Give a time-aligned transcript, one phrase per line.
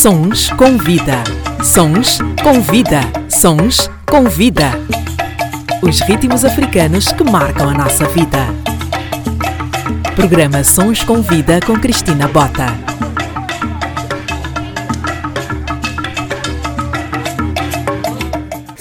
[0.00, 1.22] Sons com vida.
[1.62, 3.02] Sons com vida.
[3.28, 4.70] Sons com vida.
[5.82, 8.46] Os ritmos africanos que marcam a nossa vida.
[10.16, 12.89] Programa Sons com Vida com Cristina Bota.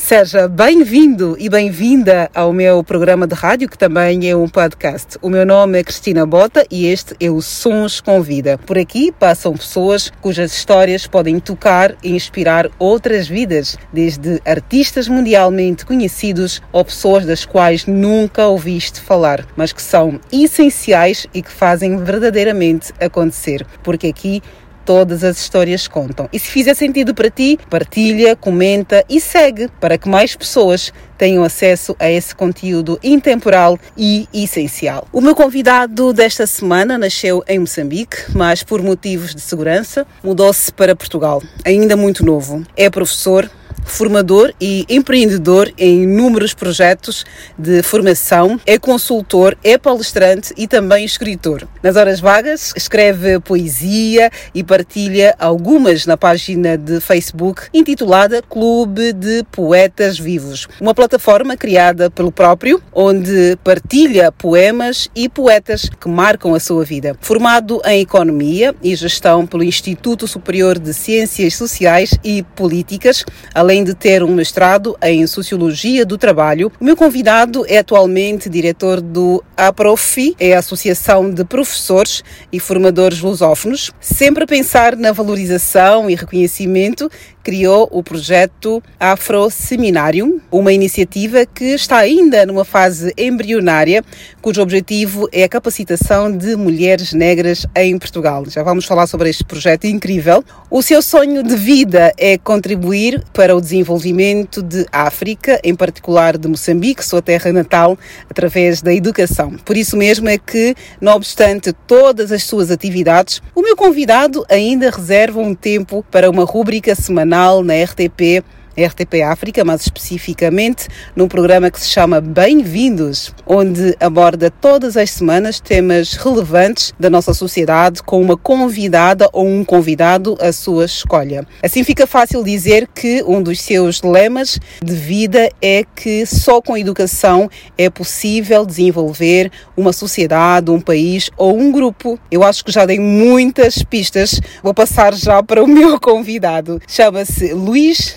[0.10, 5.20] Seja bem-vindo e bem-vinda ao meu programa de rádio, que também é um podcast.
[5.22, 8.58] O meu nome é Cristina Bota e este é o Sons com Vida.
[8.58, 15.86] Por aqui passam pessoas cujas histórias podem tocar e inspirar outras vidas, desde artistas mundialmente
[15.86, 21.98] conhecidos ou pessoas das quais nunca ouviste falar, mas que são essenciais e que fazem
[21.98, 23.64] verdadeiramente acontecer.
[23.84, 24.42] Porque aqui
[24.90, 26.28] todas as histórias contam.
[26.34, 31.44] E se fizer sentido para ti, partilha, comenta e segue para que mais pessoas tenham
[31.44, 35.08] acesso a esse conteúdo intemporal e essencial.
[35.14, 40.96] O meu convidado desta semana nasceu em Moçambique, mas por motivos de segurança mudou-se para
[40.96, 42.64] Portugal, ainda muito novo.
[42.76, 43.48] É professor,
[43.86, 47.26] formador e empreendedor em inúmeros projetos
[47.58, 51.68] de formação, é consultor, é palestrante e também escritor.
[51.82, 59.44] Nas horas vagas, escreve poesia e partilha algumas na página de Facebook intitulada Clube de
[59.52, 66.60] Poetas Vivos, uma plataforma criada pelo próprio, onde partilha poemas e poetas que marcam a
[66.60, 67.16] sua vida.
[67.22, 73.84] Formado em Economia e Gestão pelo Instituto Superior de Ciências Sociais e Políticas, além além
[73.84, 76.72] de ter um mestrado em Sociologia do Trabalho.
[76.82, 83.20] O meu convidado é atualmente diretor do APROFI, é a Associação de Professores e Formadores
[83.20, 87.12] Lusófonos, sempre a pensar na valorização e reconhecimento
[87.50, 94.04] criou o projeto Afro Seminário, uma iniciativa que está ainda numa fase embrionária,
[94.42, 98.44] cujo objetivo é a capacitação de mulheres negras em Portugal.
[98.48, 100.44] Já vamos falar sobre este projeto incrível.
[100.70, 106.48] O seu sonho de vida é contribuir para o desenvolvimento de África, em particular de
[106.48, 107.98] Moçambique, sua terra natal,
[108.30, 109.52] através da educação.
[109.66, 114.90] Por isso mesmo é que, não obstante todas as suas atividades, o meu convidado ainda
[114.90, 118.44] reserva um tempo para uma rúbrica semanal na RTP
[118.78, 125.60] RTP África, mais especificamente num programa que se chama Bem-vindos, onde aborda todas as semanas
[125.60, 131.46] temas relevantes da nossa sociedade com uma convidada ou um convidado à sua escolha.
[131.62, 136.78] Assim fica fácil dizer que um dos seus lemas de vida é que só com
[136.78, 142.20] educação é possível desenvolver uma sociedade, um país ou um grupo.
[142.32, 144.40] Eu acho que já dei muitas pistas.
[144.64, 146.82] Vou passar já para o meu convidado.
[146.88, 148.16] Chama-se Luís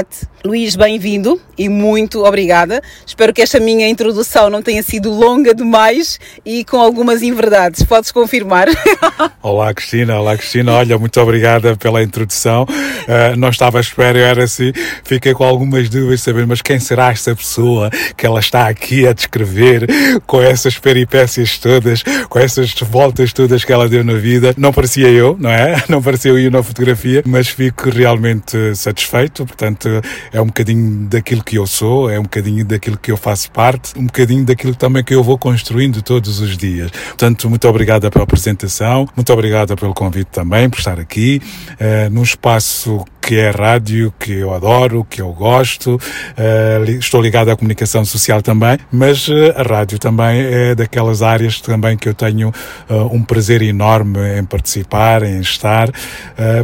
[0.00, 2.82] Sinat Luís, bem-vindo e muito obrigada.
[3.06, 7.82] Espero que esta minha introdução não tenha sido longa demais e com algumas inverdades.
[7.82, 8.66] Podes confirmar?
[9.42, 10.18] Olá, Cristina.
[10.18, 10.72] Olá, Cristina.
[10.72, 12.62] Olha, muito obrigada pela introdução.
[12.62, 14.72] Uh, não estava à espera, era assim.
[15.04, 19.12] Fiquei com algumas dúvidas, saber, mas quem será esta pessoa que ela está aqui a
[19.12, 19.86] descrever
[20.26, 24.54] com essas peripécias todas, com essas voltas todas que ela deu na vida?
[24.56, 25.84] Não parecia eu, não é?
[25.90, 29.44] Não parecia eu na fotografia, mas fico realmente satisfeito.
[29.44, 29.88] Portanto,
[30.32, 33.98] é um bocadinho daquilo que eu sou, é um bocadinho daquilo que eu faço parte,
[33.98, 36.90] um bocadinho daquilo também que eu vou construindo todos os dias.
[36.90, 41.40] Portanto, muito obrigada pela apresentação, muito obrigada pelo convite também, por estar aqui,
[41.72, 45.94] uh, num espaço que é rádio, que eu adoro, que eu gosto.
[45.94, 51.60] Uh, estou ligado à comunicação social também, mas uh, a rádio também é daquelas áreas
[51.60, 55.90] também que eu tenho uh, um prazer enorme em participar, em estar.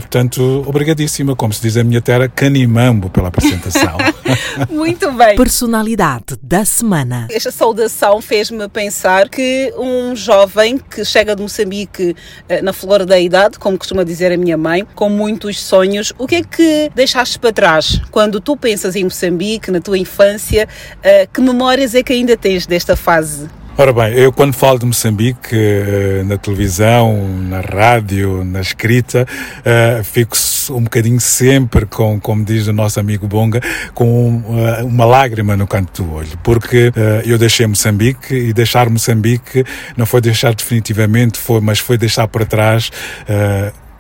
[0.01, 3.97] portanto, obrigadíssima, como se diz a minha terra, canimambo pela apresentação.
[4.71, 5.37] Muito bem.
[5.37, 7.27] Personalidade da semana.
[7.31, 12.17] Esta saudação fez-me pensar que um jovem que chega de Moçambique
[12.63, 16.37] na flor da idade, como costuma dizer a minha mãe, com muitos sonhos, o que
[16.37, 20.69] é que deixaste para trás quando tu pensas em Moçambique, na tua infância?
[20.99, 23.49] Uh, que memórias é que ainda tens desta fase?
[23.79, 29.27] Ora bem, eu quando falo de Moçambique, eh, na televisão, na rádio, na escrita,
[29.61, 30.35] uh, fico
[30.71, 33.61] um bocadinho sempre, com, como diz o nosso amigo Bonga,
[33.93, 34.43] com
[34.83, 36.91] uma lágrima no canto do olho, porque
[37.27, 39.63] eu deixei Moçambique e deixar Moçambique
[39.95, 42.91] não foi deixar definitivamente, foi, mas foi deixar para trás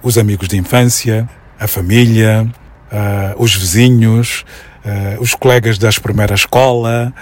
[0.02, 1.28] os amigos de infância,
[1.58, 2.47] a família,
[2.93, 4.44] uh, os vizinhos,
[4.85, 7.12] uh, os colegas da primeira escola,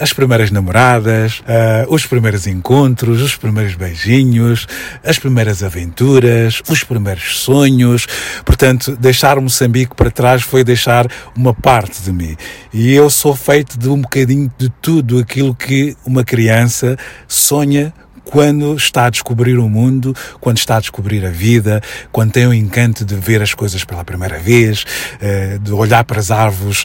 [0.00, 4.66] as primeiras namoradas, uh, os primeiros encontros, os primeiros beijinhos,
[5.04, 8.06] as primeiras aventuras, os primeiros sonhos.
[8.44, 11.06] Portanto, deixar Moçambique para trás foi deixar
[11.36, 12.34] uma parte de mim.
[12.72, 16.96] E eu sou feito de um bocadinho de tudo aquilo que uma criança
[17.28, 17.92] sonha
[18.30, 21.82] quando está a descobrir o mundo, quando está a descobrir a vida,
[22.12, 24.84] quando tem o encanto de ver as coisas pela primeira vez,
[25.20, 26.84] eh, de olhar para as árvores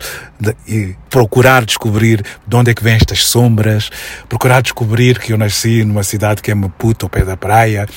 [0.68, 3.92] e procurar descobrir de onde é que vêm estas sombras,
[4.28, 7.88] procurar descobrir que eu nasci numa cidade que é Maputo, ao pé da praia,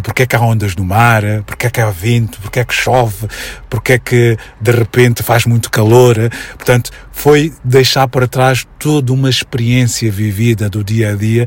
[0.00, 2.72] porque é que há ondas no mar, porque é que há vento, porque é que
[2.72, 3.26] chove,
[3.68, 6.16] porque é que de repente faz muito calor.
[6.56, 11.46] Portanto, foi deixar para trás toda uma experiência vivida do dia a dia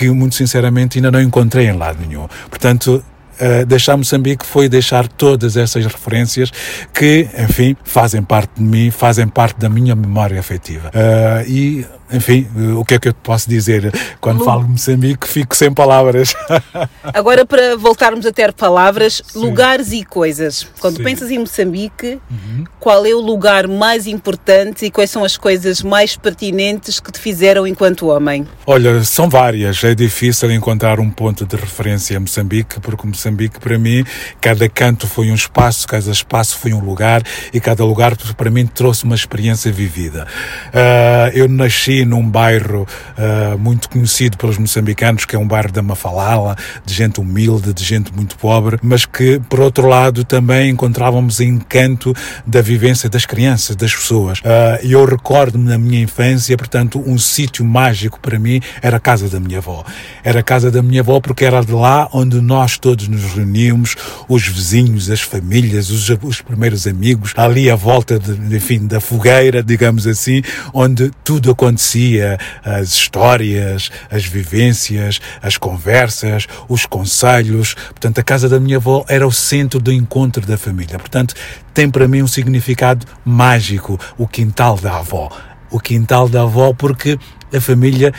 [0.00, 2.26] que, muito sinceramente, ainda não encontrei em lado nenhum.
[2.48, 3.04] Portanto,
[3.40, 6.50] Uh, deixar Moçambique foi deixar todas essas referências
[6.92, 10.90] que, enfim, fazem parte de mim, fazem parte da minha memória afetiva.
[10.90, 12.46] Uh, e enfim,
[12.76, 13.92] o que é que eu posso dizer?
[14.20, 14.44] Quando Lu...
[14.44, 16.34] falo de Moçambique, fico sem palavras.
[17.14, 19.38] Agora, para voltarmos a ter palavras, Sim.
[19.38, 20.66] lugares e coisas.
[20.80, 21.04] Quando Sim.
[21.04, 22.64] pensas em Moçambique, uhum.
[22.80, 27.20] qual é o lugar mais importante e quais são as coisas mais pertinentes que te
[27.20, 28.46] fizeram enquanto homem?
[28.66, 29.82] Olha, são várias.
[29.84, 33.29] É difícil encontrar um ponto de referência a Moçambique, porque Moçambique,
[33.60, 34.04] para mim,
[34.40, 37.22] cada canto foi um espaço, cada espaço foi um lugar
[37.52, 40.26] e cada lugar, para mim, trouxe uma experiência vivida.
[40.68, 42.86] Uh, eu nasci num bairro
[43.16, 47.84] uh, muito conhecido pelos moçambicanos, que é um bairro da Mafalala, de gente humilde, de
[47.84, 52.14] gente muito pobre, mas que, por outro lado, também encontrávamos encanto
[52.46, 54.40] da vivência das crianças, das pessoas.
[54.40, 59.00] Uh, e eu recordo-me na minha infância, portanto, um sítio mágico para mim era a
[59.00, 59.84] casa da minha avó.
[60.22, 63.96] Era a casa da minha avó porque era de lá onde nós todos nos reuníamos,
[64.28, 69.62] os vizinhos, as famílias, os, os primeiros amigos, ali à volta, de, enfim, da fogueira,
[69.62, 77.74] digamos assim, onde tudo acontecia, as histórias, as vivências, as conversas, os conselhos.
[77.74, 80.98] Portanto, a casa da minha avó era o centro do encontro da família.
[80.98, 81.34] Portanto,
[81.74, 85.30] tem para mim um significado mágico, o quintal da avó.
[85.70, 87.18] O quintal da avó, porque
[87.54, 88.12] a família,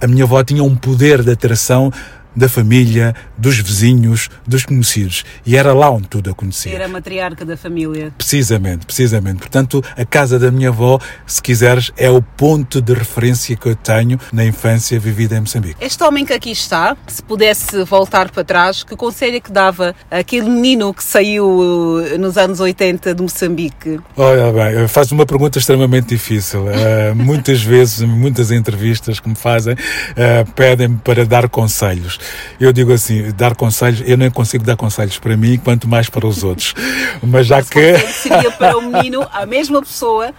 [0.00, 1.92] a minha avó tinha um poder de atração
[2.34, 5.24] da família, dos vizinhos, dos conhecidos.
[5.44, 6.74] E era lá onde tudo acontecia.
[6.74, 8.12] Era a matriarca da família.
[8.16, 9.38] Precisamente, precisamente.
[9.38, 13.76] Portanto, a casa da minha avó, se quiseres, é o ponto de referência que eu
[13.76, 15.76] tenho na infância vivida em Moçambique.
[15.80, 19.94] Este homem que aqui está, se pudesse voltar para trás, que conselho é que dava
[20.10, 24.00] àquele menino que saiu uh, nos anos 80 de Moçambique?
[24.16, 26.64] Olha bem, faz uma pergunta extremamente difícil.
[26.64, 32.18] Uh, muitas vezes, muitas entrevistas que me fazem, uh, pedem-me para dar conselhos.
[32.60, 36.26] Eu digo assim, dar conselhos, eu nem consigo dar conselhos para mim, quanto mais para
[36.26, 36.74] os outros.
[37.22, 37.98] Mas já que.
[37.98, 40.32] Seria para o menino a mesma pessoa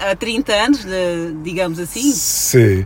[0.00, 0.86] há 30 anos,
[1.42, 2.12] digamos assim?
[2.12, 2.84] Sim.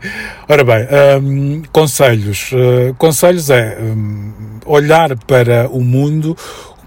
[0.48, 0.86] Ora bem,
[1.22, 2.50] um, conselhos.
[2.52, 4.32] Uh, conselhos é um,
[4.66, 6.36] olhar para o mundo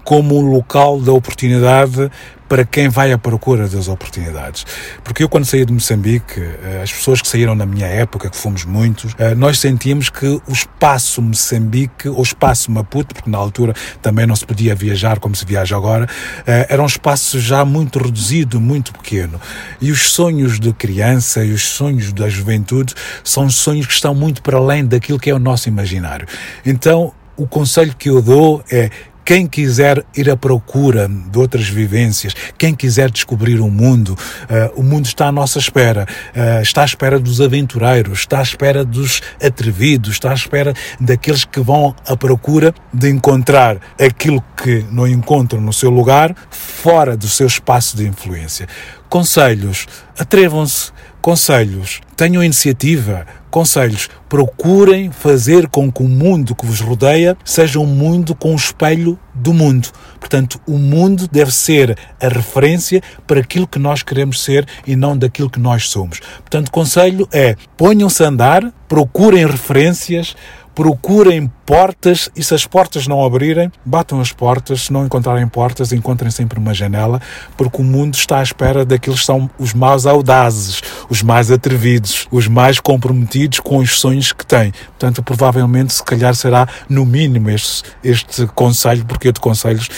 [0.04, 2.10] como um local da oportunidade
[2.48, 4.64] para quem vai à procura das oportunidades.
[5.02, 8.36] Porque eu, quando saí de Moçambique, eh, as pessoas que saíram na minha época, que
[8.36, 13.74] fomos muitos, eh, nós sentíamos que o espaço Moçambique, ou espaço Maputo, porque na altura
[14.00, 16.08] também não se podia viajar como se viaja agora,
[16.46, 19.40] eh, era um espaço já muito reduzido, muito pequeno.
[19.80, 22.94] E os sonhos de criança e os sonhos da juventude
[23.24, 26.26] são sonhos que estão muito para além daquilo que é o nosso imaginário.
[26.64, 28.90] Então, o conselho que eu dou é
[29.26, 34.84] quem quiser ir à procura de outras vivências, quem quiser descobrir o mundo, uh, o
[34.84, 36.06] mundo está à nossa espera.
[36.28, 41.44] Uh, está à espera dos aventureiros, está à espera dos atrevidos, está à espera daqueles
[41.44, 47.26] que vão à procura de encontrar aquilo que não encontram no seu lugar, fora do
[47.26, 48.68] seu espaço de influência.
[49.08, 50.92] Conselhos, atrevam-se.
[51.20, 54.10] Conselhos, tenham iniciativa, conselhos.
[54.28, 59.18] Procurem fazer com que o mundo que vos rodeia seja um mundo com o espelho
[59.34, 59.88] do mundo.
[60.20, 65.16] Portanto, o mundo deve ser a referência para aquilo que nós queremos ser e não
[65.16, 66.20] daquilo que nós somos.
[66.20, 70.36] Portanto, conselho é ponham-se a andar, procurem referências,
[70.76, 74.82] procurem portas e se as portas não abrirem, batam as portas.
[74.82, 77.18] Se não encontrarem portas, encontrem sempre uma janela,
[77.56, 82.28] porque o mundo está à espera daqueles que são os mais audazes, os mais atrevidos,
[82.30, 84.70] os mais comprometidos com os sonhos que têm.
[84.88, 89.88] Portanto, provavelmente, se calhar será no mínimo este, este conselho, porque eu de conselhos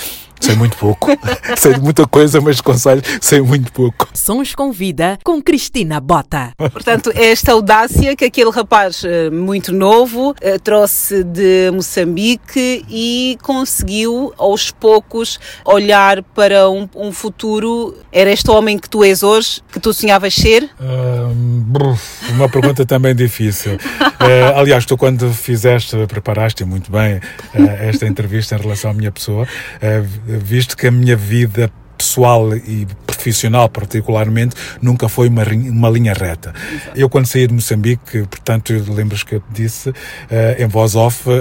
[0.41, 1.09] Sei muito pouco.
[1.57, 4.09] sei de muita coisa, mas de conselho sei muito pouco.
[4.15, 6.53] Sons com Vida com Cristina Bota.
[6.73, 13.39] Portanto, é esta audácia que aquele rapaz eh, muito novo eh, trouxe de Moçambique e
[13.43, 17.95] conseguiu aos poucos olhar para um, um futuro.
[18.13, 20.69] Era este homem que tu és hoje, que tu sonhavas ser?
[22.31, 23.75] uma pergunta também difícil.
[23.75, 29.13] Uh, aliás, tu quando fizeste, preparaste muito bem uh, esta entrevista em relação à minha
[29.13, 35.91] pessoa, uh, visto que a minha vida pessoal e profissional particularmente, nunca foi uma, uma
[35.91, 36.55] linha reta.
[36.73, 36.99] Exato.
[36.99, 39.95] Eu quando saí de Moçambique, portanto, lembras que eu te disse, uh,
[40.57, 41.33] em voz off, uh,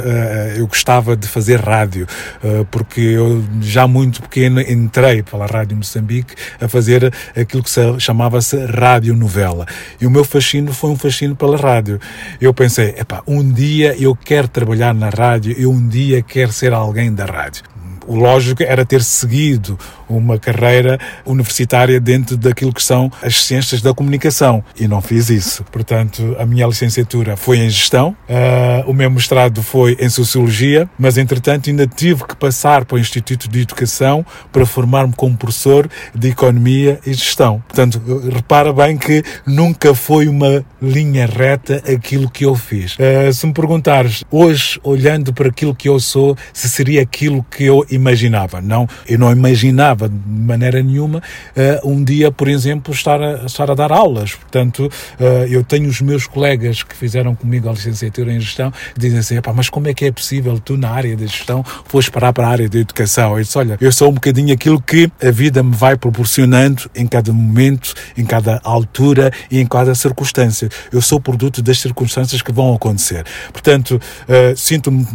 [0.58, 2.08] eu gostava de fazer rádio,
[2.44, 8.58] uh, porque eu já muito pequeno entrei pela Rádio Moçambique a fazer aquilo que chamava-se
[8.65, 9.67] rádio novela.
[10.01, 12.00] E o meu fascínio foi um fascínio pela rádio.
[12.41, 16.74] Eu pensei, epá, um dia eu quero trabalhar na rádio, eu um dia quero ser
[16.74, 17.77] alguém da rádio
[18.08, 19.78] o lógico era ter seguido
[20.10, 25.64] uma carreira universitária dentro daquilo que são as ciências da comunicação e não fiz isso.
[25.72, 31.18] Portanto, a minha licenciatura foi em gestão, uh, o meu mestrado foi em sociologia, mas
[31.18, 36.30] entretanto ainda tive que passar para o Instituto de Educação para formar-me como professor de
[36.30, 37.64] economia e gestão.
[37.68, 38.02] Portanto,
[38.34, 42.96] repara bem que nunca foi uma linha reta aquilo que eu fiz.
[42.96, 47.64] Uh, se me perguntares hoje, olhando para aquilo que eu sou, se seria aquilo que
[47.64, 48.62] eu imaginava.
[48.62, 53.70] Não, eu não imaginava de maneira nenhuma uh, um dia, por exemplo, estar a, estar
[53.72, 54.36] a dar aulas.
[54.36, 59.00] Portanto, uh, eu tenho os meus colegas que fizeram comigo a licenciatura em gestão que
[59.00, 62.34] dizem assim, mas como é que é possível tu na área da gestão fores parar
[62.34, 63.38] para a área da educação?
[63.38, 67.08] Eu disse, olha, eu sou um bocadinho aquilo que a vida me vai proporcionando em
[67.08, 70.70] cada momento, em cada altura e em cada circunstância.
[70.92, 73.25] Eu sou produto das circunstâncias que vão acontecer.
[73.51, 75.06] Portanto, uh, sinto-me,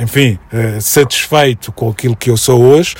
[0.00, 0.38] enfim,
[0.80, 2.94] satisfeito com aquilo que eu sou hoje,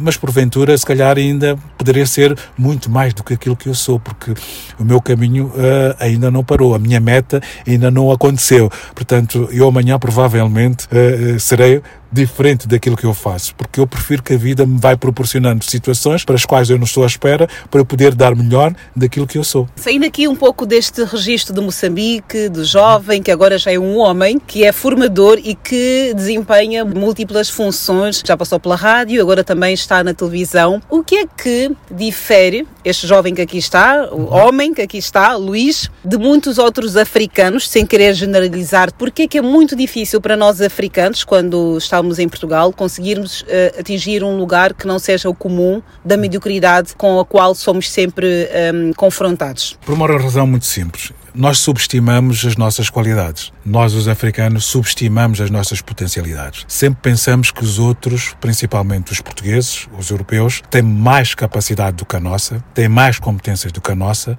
[0.00, 3.98] mas porventura, se calhar, ainda poderia ser muito mais do que aquilo que eu sou,
[3.98, 4.34] porque
[4.78, 8.70] o meu caminho uh, ainda não parou, a minha meta ainda não aconteceu.
[8.94, 11.82] Portanto, eu amanhã provavelmente uh, serei
[12.12, 16.24] diferente daquilo que eu faço, porque eu prefiro que a vida me vai proporcionando situações
[16.24, 19.44] para as quais eu não estou à espera para poder dar melhor daquilo que eu
[19.44, 19.68] sou.
[19.76, 23.98] Saindo aqui um pouco deste registro de Moçambique, de jovem, que agora já é um
[23.98, 29.74] homem, que é formador e que desempenha múltiplas funções, já passou pela rádio, agora também
[29.74, 30.80] está na televisão.
[30.88, 35.34] O que é que difere este jovem que aqui está, o homem que aqui está,
[35.36, 38.92] Luís, de muitos outros africanos, sem querer generalizar?
[38.94, 43.80] Porque é que é muito difícil para nós africanos, quando estamos em Portugal, conseguirmos uh,
[43.80, 48.26] atingir um lugar que não seja o comum da mediocridade com a qual somos sempre
[48.26, 49.78] um, ehm, confrontados?
[49.84, 51.12] Por uma razão muito simples.
[51.34, 53.52] Nós subestimamos as nossas qualidades.
[53.64, 56.64] Nós, os africanos, subestimamos as nossas potencialidades.
[56.66, 62.16] Sempre pensamos que os outros, principalmente os portugueses, os europeus, têm mais capacidade do que
[62.16, 64.36] a nossa, têm mais competências do que a nossa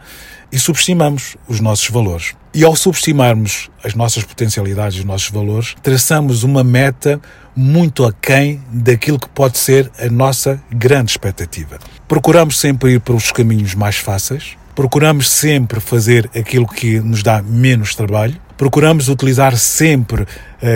[0.51, 2.35] e subestimamos os nossos valores.
[2.53, 7.21] E ao subestimarmos as nossas potencialidades e os nossos valores, traçamos uma meta
[7.55, 11.79] muito aquém daquilo que pode ser a nossa grande expectativa.
[12.07, 17.41] Procuramos sempre ir para os caminhos mais fáceis, procuramos sempre fazer aquilo que nos dá
[17.41, 20.27] menos trabalho, procuramos utilizar sempre uh,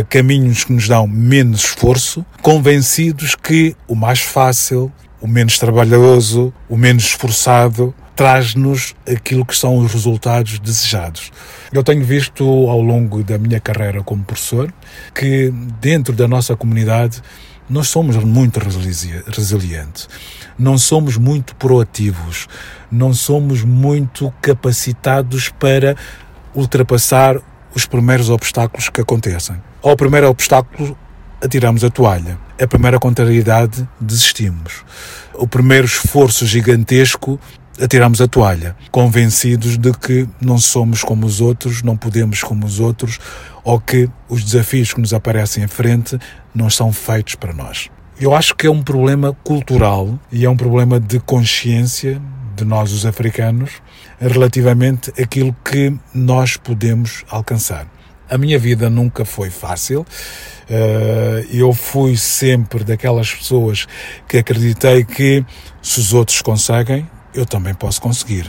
[0.09, 6.77] caminhos que nos dão menos esforço, convencidos que o mais fácil, o menos trabalhoso, o
[6.77, 11.31] menos esforçado, traz-nos aquilo que são os resultados desejados.
[11.71, 14.73] Eu tenho visto ao longo da minha carreira como professor
[15.13, 17.21] que dentro da nossa comunidade
[17.69, 20.07] nós somos muito resilientes,
[20.57, 22.47] não somos muito proativos,
[22.91, 25.95] não somos muito capacitados para
[26.53, 27.37] ultrapassar
[27.75, 29.61] os primeiros obstáculos que acontecem.
[29.83, 30.97] Ao primeiro obstáculo,
[31.43, 32.37] atiramos a toalha.
[32.59, 34.85] A primeira contrariedade, desistimos.
[35.33, 37.37] O primeiro esforço gigantesco,
[37.81, 42.79] atiramos a toalha, convencidos de que não somos como os outros, não podemos como os
[42.79, 43.19] outros,
[43.63, 46.17] ou que os desafios que nos aparecem em frente
[46.53, 47.89] não são feitos para nós.
[48.19, 52.21] Eu acho que é um problema cultural e é um problema de consciência
[52.55, 53.81] de nós, os africanos,
[54.19, 57.85] relativamente àquilo que nós podemos alcançar.
[58.29, 60.05] A minha vida nunca foi fácil.
[60.69, 63.85] Eh, eu fui sempre daquelas pessoas
[64.27, 65.45] que acreditei que
[65.81, 68.47] se os outros conseguem, eu também posso conseguir.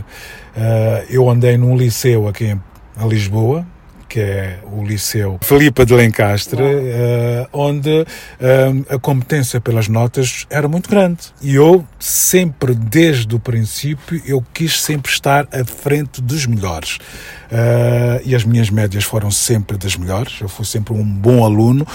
[0.57, 3.67] Uh, eu andei num liceu aqui em Lisboa,
[4.09, 10.69] que é o Liceu Filipa de Lencastre, uh, onde uh, a competência pelas notas era
[10.69, 11.19] muito grande.
[11.43, 16.99] E eu sempre, desde o princípio, eu quis sempre estar à frente dos melhores.
[17.47, 20.41] Uh, e as minhas médias foram sempre das melhores.
[20.41, 21.87] Eu fui sempre um bom aluno,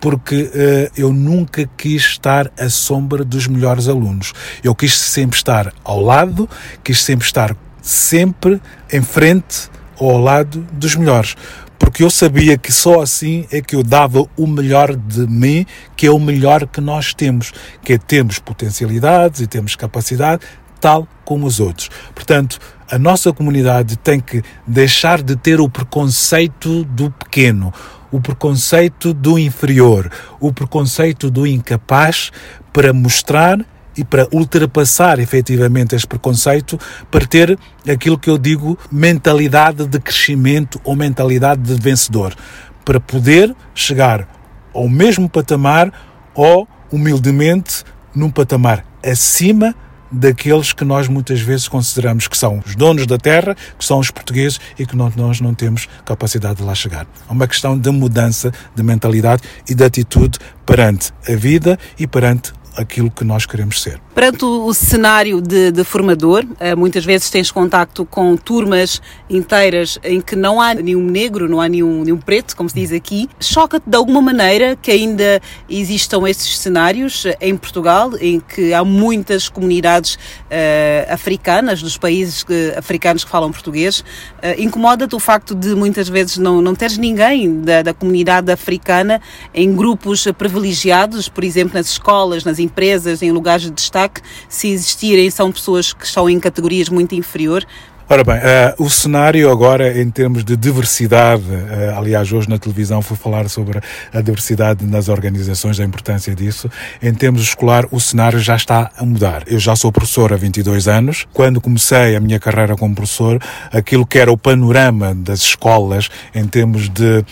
[0.00, 4.32] porque uh, eu nunca quis estar à sombra dos melhores alunos.
[4.62, 6.48] Eu quis sempre estar ao lado,
[6.82, 8.60] quis sempre estar sempre
[8.92, 9.70] em frente
[10.08, 11.36] ao lado dos melhores.
[11.78, 15.66] Porque eu sabia que só assim é que eu dava o melhor de mim,
[15.96, 17.52] que é o melhor que nós temos,
[17.82, 20.42] que é temos potencialidades e temos capacidade,
[20.80, 21.90] tal como os outros.
[22.14, 22.58] Portanto,
[22.90, 27.72] a nossa comunidade tem que deixar de ter o preconceito do pequeno,
[28.10, 32.30] o preconceito do inferior, o preconceito do incapaz,
[32.72, 33.58] para mostrar
[34.00, 36.80] e para ultrapassar efetivamente este preconceito,
[37.10, 42.34] para ter aquilo que eu digo mentalidade de crescimento ou mentalidade de vencedor,
[42.82, 44.26] para poder chegar
[44.72, 45.92] ao mesmo patamar
[46.34, 49.74] ou humildemente num patamar acima
[50.10, 54.10] daqueles que nós muitas vezes consideramos que são os donos da terra, que são os
[54.10, 57.06] portugueses e que nós não temos capacidade de lá chegar.
[57.28, 62.52] É uma questão de mudança de mentalidade e de atitude perante a vida e perante
[62.76, 64.00] aquilo que nós queremos ser.
[64.14, 70.20] Perante o cenário de, de, formador, eh, muitas vezes tens contacto com turmas inteiras em
[70.20, 73.28] que não há nenhum negro, não há nenhum, nenhum preto, como se diz aqui.
[73.40, 78.84] Choca-te de alguma maneira que ainda existam esses cenários eh, em Portugal, em que há
[78.84, 84.00] muitas comunidades uh, africanas, dos países que, africanos que falam português.
[84.00, 89.20] Uh, Incomoda-te o facto de muitas vezes não, não teres ninguém da, da comunidade africana
[89.54, 95.30] em grupos privilegiados, por exemplo, nas escolas, nas empresas, em lugares de destaque, se existirem,
[95.30, 97.66] são pessoas que estão em categorias muito inferior,
[98.12, 103.00] Ora bem, uh, o cenário agora em termos de diversidade, uh, aliás, hoje na televisão
[103.00, 103.80] fui falar sobre
[104.12, 106.68] a diversidade nas organizações, a importância disso.
[107.00, 109.44] Em termos escolar, o cenário já está a mudar.
[109.46, 111.24] Eu já sou professor há 22 anos.
[111.32, 113.40] Quando comecei a minha carreira como professor,
[113.70, 117.24] aquilo que era o panorama das escolas em termos de uh,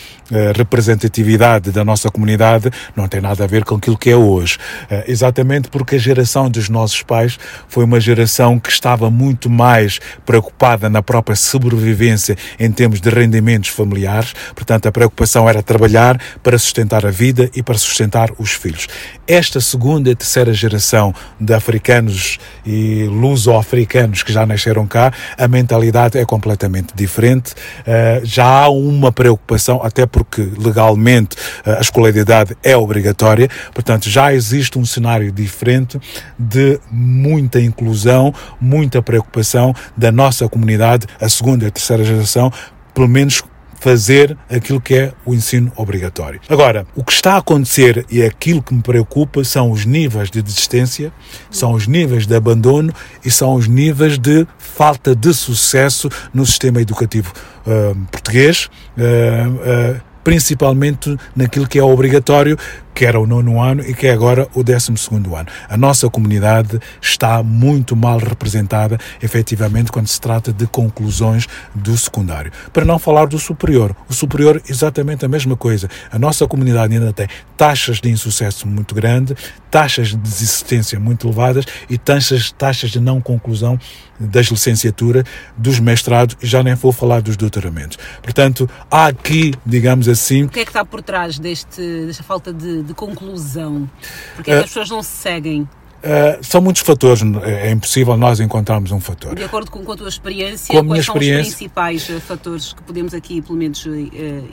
[0.55, 4.57] representatividade da nossa comunidade não tem nada a ver com aquilo que é hoje.
[5.05, 10.68] exatamente porque a geração dos nossos pais foi uma geração que estava muito mais preocupada
[10.69, 16.57] preocupada na própria sobrevivência em termos de rendimentos familiares, portanto, a preocupação era trabalhar para
[16.57, 18.87] sustentar a vida e para sustentar os filhos.
[19.27, 26.17] Esta segunda e terceira geração de africanos e luso-africanos que já nasceram cá, a mentalidade
[26.17, 27.53] é completamente diferente.
[27.81, 34.33] Uh, já há uma preocupação, até porque legalmente uh, a escolaridade é obrigatória, portanto, já
[34.33, 35.99] existe um cenário diferente
[36.37, 42.51] de muita inclusão, muita preocupação da nossa comunidade comunidade, a segunda e a terceira geração,
[42.93, 43.41] pelo menos
[43.79, 46.41] fazer aquilo que é o ensino obrigatório.
[46.49, 50.29] Agora, o que está a acontecer e é aquilo que me preocupa são os níveis
[50.29, 51.13] de desistência,
[51.49, 56.81] são os níveis de abandono e são os níveis de falta de sucesso no sistema
[56.81, 57.31] educativo
[57.65, 58.69] uh, português.
[58.97, 62.57] Uh, uh, principalmente naquilo que é obrigatório,
[62.99, 65.47] que era o nono ano e que é agora o décimo segundo ano.
[65.69, 72.51] A nossa comunidade está muito mal representada, efetivamente, quando se trata de conclusões do secundário.
[72.73, 73.95] Para não falar do superior.
[74.09, 75.87] O superior, exatamente a mesma coisa.
[76.11, 79.33] A nossa comunidade ainda tem taxas de insucesso muito grande,
[79.71, 83.79] taxas de desistência muito elevadas e taxas, taxas de não conclusão
[84.19, 85.23] das licenciaturas,
[85.55, 87.97] dos mestrados e já nem vou falar dos doutoramentos.
[88.21, 90.43] Portanto, há aqui, digamos assim...
[90.43, 93.89] O que é que está por trás deste, desta falta de, de conclusão?
[94.35, 95.61] Porque é que uh, as pessoas não se seguem?
[95.61, 99.35] Uh, são muitos fatores, é impossível nós encontrarmos um fator.
[99.35, 102.21] De acordo com, com a tua experiência, com a quais são experiência, os principais uh,
[102.21, 103.91] fatores que podemos aqui, pelo menos, uh,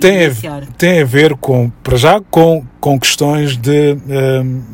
[0.01, 0.64] tem iniciar?
[0.64, 3.97] A, tem a ver com, para já, com, com questões de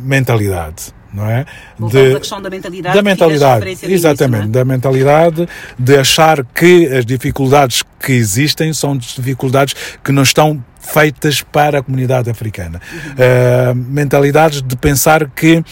[0.02, 1.44] mentalidade não é?
[1.78, 2.96] de, a questão da mentalidade.
[2.96, 4.52] Da mentalidade, exatamente, início, é?
[4.52, 5.48] da mentalidade
[5.78, 11.82] de achar que as dificuldades que existem são dificuldades que não estão feitas para a
[11.82, 12.80] comunidade africana.
[12.92, 12.98] Uhum.
[12.98, 15.64] Uh, mentalidades de pensar que uh, uh,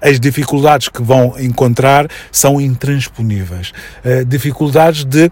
[0.00, 3.72] as dificuldades que vão encontrar são intransponíveis.
[4.26, 5.30] dificuldades de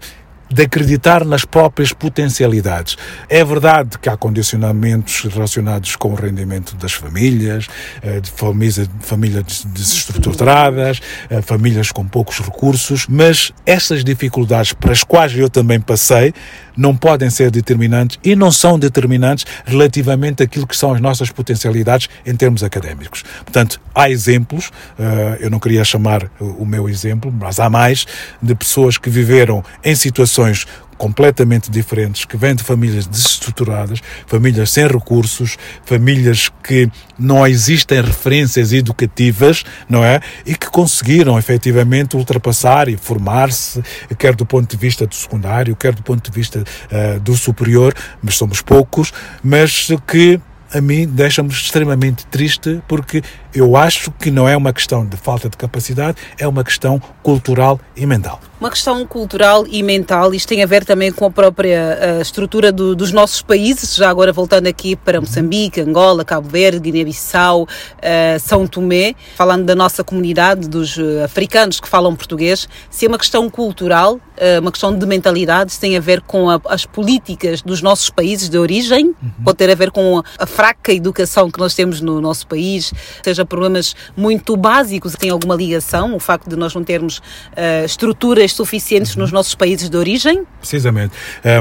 [0.49, 2.97] de acreditar nas próprias potencialidades.
[3.29, 7.67] É verdade que há condicionamentos relacionados com o rendimento das famílias,
[8.01, 15.37] eh, de famílias, desestruturadas, eh, famílias com poucos recursos, mas essas dificuldades para as quais
[15.37, 16.33] eu também passei
[16.77, 22.07] não podem ser determinantes e não são determinantes relativamente àquilo que são as nossas potencialidades
[22.25, 23.23] em termos académicos.
[23.43, 28.05] Portanto, há exemplos, eh, eu não queria chamar o meu exemplo, mas há mais,
[28.41, 34.87] de pessoas que viveram em situações completamente diferentes, que vêm de famílias desestruturadas, famílias sem
[34.87, 40.19] recursos, famílias que não existem referências educativas, não é?
[40.45, 43.81] E que conseguiram efetivamente ultrapassar e formar-se,
[44.17, 47.93] quer do ponto de vista do secundário, quer do ponto de vista uh, do superior,
[48.21, 50.39] mas somos poucos, mas que
[50.73, 53.23] a mim deixa-me extremamente triste porque
[53.57, 57.79] eu acho que não é uma questão de falta de capacidade, é uma questão cultural
[57.95, 60.33] e mental uma questão cultural e mental.
[60.33, 63.95] Isto tem a ver também com a própria a estrutura do, dos nossos países.
[63.95, 69.75] Já agora voltando aqui para Moçambique, Angola, Cabo Verde, Guiné-Bissau, uh, São Tomé, falando da
[69.75, 74.71] nossa comunidade, dos uh, africanos que falam português, se é uma questão cultural, uh, uma
[74.71, 78.57] questão de mentalidade, se tem a ver com a, as políticas dos nossos países de
[78.57, 79.31] origem, uhum.
[79.45, 82.91] pode ter a ver com a, a fraca educação que nós temos no nosso país,
[83.23, 88.53] seja problemas muito básicos, tem alguma ligação, o facto de nós não termos uh, estruturas
[88.53, 90.43] suficientes nos nossos países de origem?
[90.59, 91.13] Precisamente.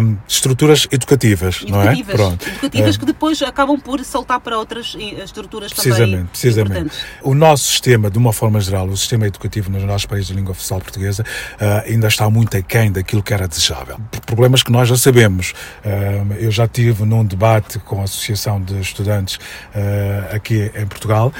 [0.02, 2.02] Um, estruturas educativas, educativas, não é?
[2.04, 2.48] Pronto.
[2.48, 6.96] Educativas uh, que depois acabam por saltar para outras estruturas precisamente, também Precisamente.
[7.22, 10.52] O nosso sistema, de uma forma geral, o sistema educativo nos nossos países de língua
[10.52, 13.98] oficial portuguesa uh, ainda está muito aquém daquilo que era desejável.
[14.24, 15.52] Problemas que nós já sabemos.
[15.84, 19.38] Uh, eu já tive num debate com a Associação de Estudantes
[20.32, 21.32] aqui em Portugal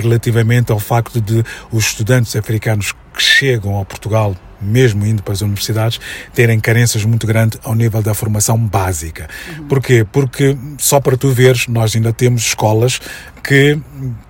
[0.00, 5.40] relativamente ao facto de os estudantes africanos que chegam a Portugal mesmo indo para as
[5.40, 6.00] universidades,
[6.32, 9.28] terem carências muito grandes ao nível da formação básica.
[9.58, 9.66] Uhum.
[9.66, 10.06] Porquê?
[10.10, 13.00] Porque, só para tu veres, nós ainda temos escolas
[13.42, 13.78] que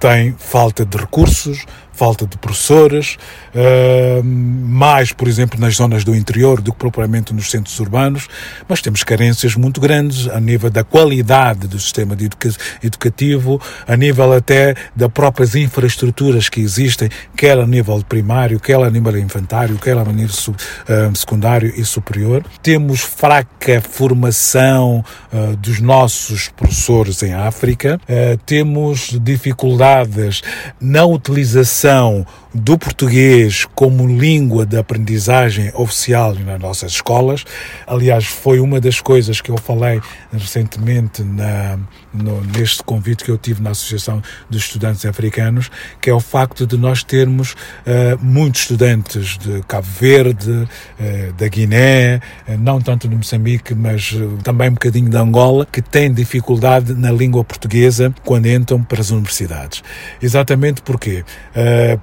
[0.01, 3.19] têm falta de recursos, falta de professores,
[3.55, 8.29] uh, mais, por exemplo, nas zonas do interior do que propriamente nos centros urbanos,
[8.69, 12.51] mas temos carências muito grandes a nível da qualidade do sistema educa
[12.83, 18.91] educativo, a nível até das próprias infraestruturas que existem, quer a nível primário, quer a
[18.91, 22.45] nível infantário, quer a nível uh, secundário e superior.
[22.63, 28.01] Temos fraca formação uh, dos nossos professores em África,
[28.47, 30.43] temos dificuldades
[30.81, 37.45] na utilização utilização do português como língua de aprendizagem oficial nas nossas escolas.
[37.87, 40.01] Aliás, foi uma das coisas que eu falei
[40.33, 41.79] recentemente na,
[42.13, 46.67] no, neste convite que eu tive na Associação dos Estudantes Africanos, que é o facto
[46.67, 53.09] de nós termos uh, muitos estudantes de Cabo Verde, uh, da Guiné, uh, não tanto
[53.09, 58.47] de Moçambique, mas também um bocadinho de Angola, que têm dificuldade na língua portuguesa quando
[58.47, 59.83] entram para as universidades.
[60.21, 61.25] Exatamente porquê?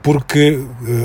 [0.02, 0.39] porque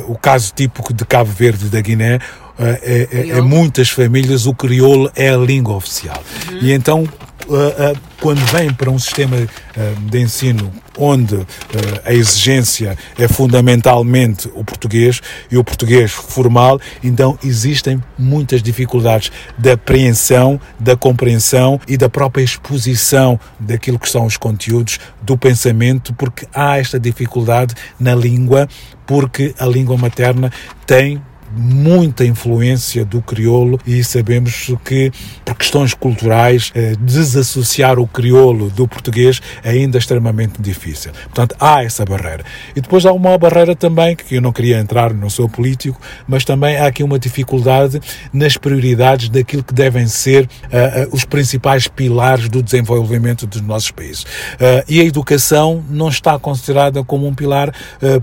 [0.06, 2.18] o caso típico de Cabo Verde da Guiné
[2.58, 6.22] é, é, é, muitas famílias o crioulo é a língua oficial.
[6.50, 6.58] Uhum.
[6.62, 7.08] E então uh, uh,
[8.20, 11.46] quando vem para um sistema uh, de ensino onde
[12.04, 19.72] a exigência é fundamentalmente o português e o português formal, então existem muitas dificuldades da
[19.72, 26.46] apreensão, da compreensão e da própria exposição daquilo que são os conteúdos do pensamento, porque
[26.54, 28.68] há esta dificuldade na língua,
[29.06, 30.52] porque a língua materna
[30.86, 31.20] tem
[31.56, 35.10] muita influência do crioulo e sabemos que,
[35.44, 41.12] por questões culturais, eh, desassociar o crioulo do português é ainda extremamente difícil.
[41.24, 42.44] Portanto, há essa barreira.
[42.74, 46.44] E depois há uma barreira também, que eu não queria entrar, não sou político, mas
[46.44, 48.00] também há aqui uma dificuldade
[48.32, 53.90] nas prioridades daquilo que devem ser uh, uh, os principais pilares do desenvolvimento dos nossos
[53.90, 54.22] países.
[54.22, 57.72] Uh, e a educação não está considerada como um pilar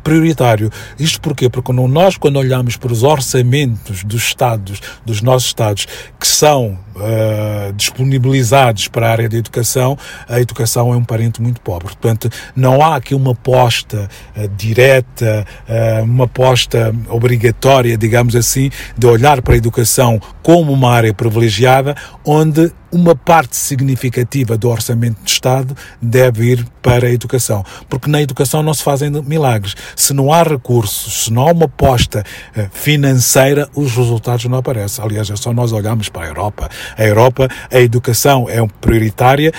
[0.04, 0.72] prioritário.
[1.00, 1.50] Isto porquê?
[1.50, 5.88] Porque nós, quando olhamos para os orçamentos dos Estados, dos nossos Estados,
[6.20, 11.62] que são uh, disponibilizados para a área da educação, a educação é um parente muito
[11.62, 11.88] pobre.
[11.88, 19.08] Portanto, não há aqui uma aposta uh, direta, uh, uma aposta obrigatória, digamos assim, de
[19.08, 25.28] olhar para a educação como uma área privilegiada, onde uma parte significativa do orçamento do
[25.28, 27.64] Estado deve ir para a educação.
[27.88, 29.76] Porque na educação não se fazem milagres.
[29.96, 32.22] Se não há recursos, se não há uma aposta
[32.74, 35.06] financeira, os resultados não aparecem.
[35.06, 39.52] Aliás, é só nós olharmos para a Europa a Europa, a educação é prioritária.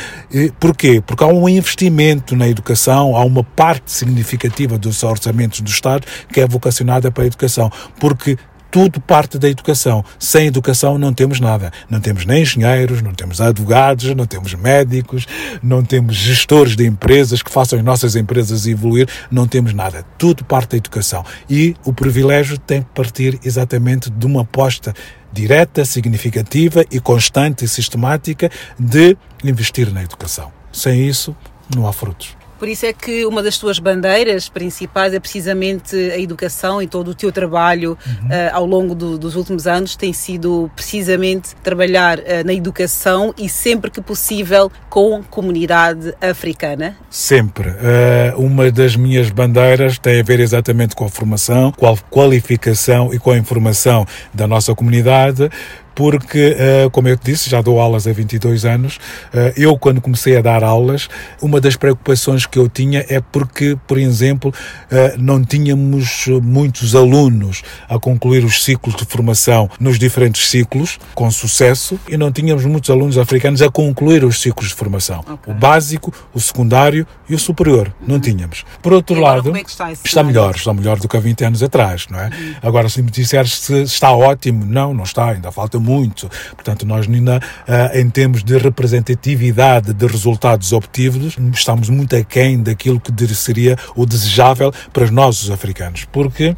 [0.58, 1.02] Porquê?
[1.04, 6.40] Porque há um investimento na educação, há uma parte significativa dos orçamentos do Estado que
[6.40, 7.70] é vocacionada para a educação.
[7.98, 8.36] Porque
[8.72, 10.02] tudo parte da educação.
[10.18, 11.70] Sem educação não temos nada.
[11.90, 15.26] Não temos nem engenheiros, não temos advogados, não temos médicos,
[15.62, 20.02] não temos gestores de empresas que façam as nossas empresas evoluir, não temos nada.
[20.16, 21.22] Tudo parte da educação.
[21.50, 24.94] E o privilégio tem que partir exatamente de uma aposta
[25.32, 30.52] direta, significativa e constante e sistemática de investir na educação.
[30.72, 31.34] Sem isso,
[31.74, 32.41] não há frutos.
[32.62, 37.08] Por isso é que uma das tuas bandeiras principais é precisamente a educação e todo
[37.08, 38.28] o teu trabalho uhum.
[38.28, 43.48] uh, ao longo do, dos últimos anos tem sido precisamente trabalhar uh, na educação e
[43.48, 46.96] sempre que possível com a comunidade africana.
[47.10, 47.70] Sempre.
[47.70, 53.12] Uh, uma das minhas bandeiras tem a ver exatamente com a formação, com a qualificação
[53.12, 55.50] e com a informação da nossa comunidade
[55.94, 58.98] porque, eh, como eu te disse, já dou aulas há 22 anos.
[59.32, 61.08] Eh, eu, quando comecei a dar aulas,
[61.40, 64.52] uma das preocupações que eu tinha é porque, por exemplo,
[64.90, 71.30] eh, não tínhamos muitos alunos a concluir os ciclos de formação nos diferentes ciclos com
[71.30, 75.20] sucesso e não tínhamos muitos alunos africanos a concluir os ciclos de formação.
[75.20, 75.52] Okay.
[75.52, 77.92] O básico, o secundário e o superior.
[78.06, 78.64] Não tínhamos.
[78.80, 82.06] Por outro lado, é está, está melhor, está melhor do que há 20 anos atrás,
[82.10, 82.26] não é?
[82.26, 82.54] Uhum.
[82.62, 86.30] Agora, se me disseres se está ótimo, não, não está, ainda falta muito.
[86.54, 93.00] Portanto, nós ainda, uh, em termos de representatividade de resultados obtidos, estamos muito aquém daquilo
[93.00, 96.56] que seria o desejável para nós, os africanos, porque uh,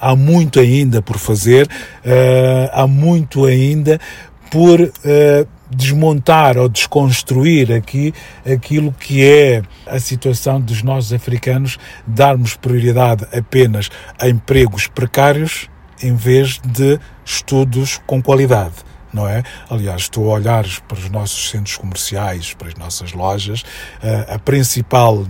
[0.00, 1.68] há muito ainda por fazer,
[2.72, 3.98] há muito ainda
[4.50, 4.78] por
[5.70, 8.12] desmontar ou desconstruir aqui
[8.44, 15.69] aquilo que é a situação dos nossos africanos, darmos prioridade apenas a empregos precários
[16.02, 19.42] em vez de estudos com qualidade não é?
[19.68, 23.64] Aliás, estou a olhar para os nossos centros comerciais, para as nossas lojas,
[24.02, 25.26] eh, a principal,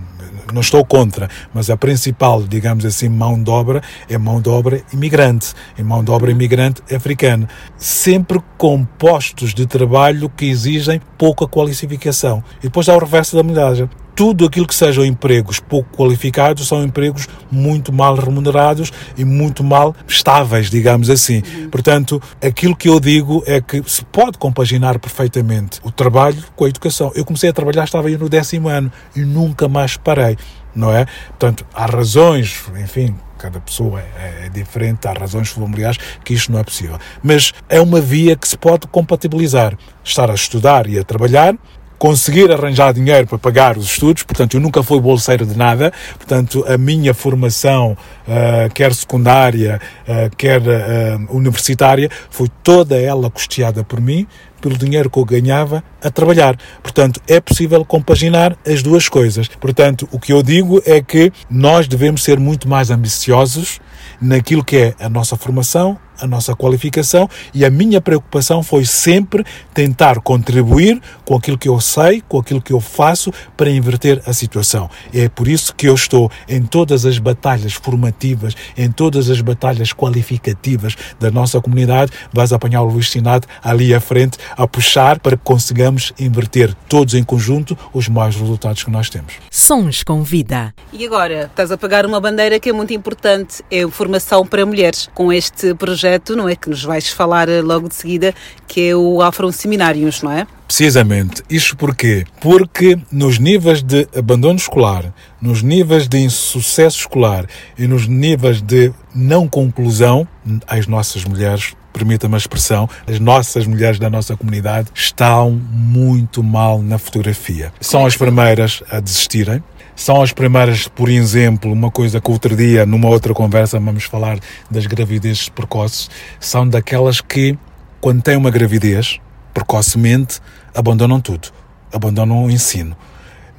[0.53, 4.81] não estou contra, mas a principal, digamos assim, mão de obra é mão de obra
[4.93, 11.47] imigrante, e mão de obra imigrante africana, sempre com postos de trabalho que exigem pouca
[11.47, 12.43] qualificação.
[12.59, 16.83] E depois há o reverso da medalha tudo aquilo que sejam empregos pouco qualificados são
[16.83, 21.41] empregos muito mal remunerados e muito mal estáveis, digamos assim.
[21.55, 21.69] Uhum.
[21.69, 26.69] Portanto, aquilo que eu digo é que se pode compaginar perfeitamente o trabalho com a
[26.69, 27.11] educação.
[27.15, 30.37] Eu comecei a trabalhar, estava aí no décimo ano e nunca mais parei,
[30.75, 31.05] não é?
[31.29, 36.59] Portanto, há razões, enfim, cada pessoa é, é, diferente, há razões familiares que isto não
[36.59, 36.99] é possível.
[37.23, 39.75] Mas é uma via que se pode compatibilizar.
[40.03, 41.55] Estar a estudar e a trabalhar
[42.01, 46.65] conseguir arranjar dinheiro para pagar os estudos, portanto, eu nunca fui bolseiro de nada, portanto,
[46.67, 47.95] a minha formação,
[48.27, 54.25] uh, quer secundária, uh, quer uh, universitária, foi toda ela custeada por mim,
[54.59, 56.57] pelo dinheiro que eu ganhava a trabalhar.
[56.81, 59.47] Portanto, é possível compaginar as duas coisas.
[59.47, 63.79] Portanto, o que eu digo é que nós devemos ser muito mais ambiciosos
[64.19, 69.43] naquilo que é a nossa formação, a nossa qualificação e a minha preocupação foi sempre
[69.73, 74.33] tentar contribuir com aquilo que eu sei, com aquilo que eu faço para inverter a
[74.33, 74.89] situação.
[75.13, 79.41] E é por isso que eu estou em todas as batalhas formativas, em todas as
[79.41, 82.11] batalhas qualificativas da nossa comunidade.
[82.31, 87.13] Vais apanhar o Luís Sinado ali à frente a puxar para que consigamos inverter todos
[87.13, 89.33] em conjunto os mais resultados que nós temos.
[89.49, 90.73] Sons com vida.
[90.93, 94.65] E agora, estás a pagar uma bandeira que é muito importante, é a formação para
[94.65, 95.09] mulheres.
[95.13, 96.55] Com este projeto projeto, não é?
[96.55, 98.33] Que nos vais falar eh, logo de seguida,
[98.67, 100.45] que é o Afro Seminários, não é?
[100.67, 101.43] Precisamente.
[101.49, 102.25] Isto porquê?
[102.39, 107.45] Porque nos níveis de abandono escolar, nos níveis de insucesso escolar
[107.77, 110.27] e nos níveis de não conclusão,
[110.67, 116.81] as nossas mulheres permita-me a expressão, as nossas mulheres da nossa comunidade estão muito mal
[116.81, 117.71] na fotografia.
[117.81, 119.61] São as primeiras a desistirem,
[120.01, 124.39] são as primeiras, por exemplo, uma coisa que outro dia, numa outra conversa, vamos falar
[124.67, 126.09] das gravidezes precoces,
[126.39, 127.55] são daquelas que,
[127.99, 129.19] quando têm uma gravidez,
[129.53, 130.39] precocemente,
[130.73, 131.49] abandonam tudo,
[131.93, 132.97] abandonam o ensino.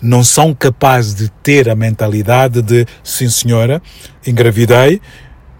[0.03, 3.81] Não são capazes de ter a mentalidade de, sim senhora,
[4.27, 5.01] engravidei,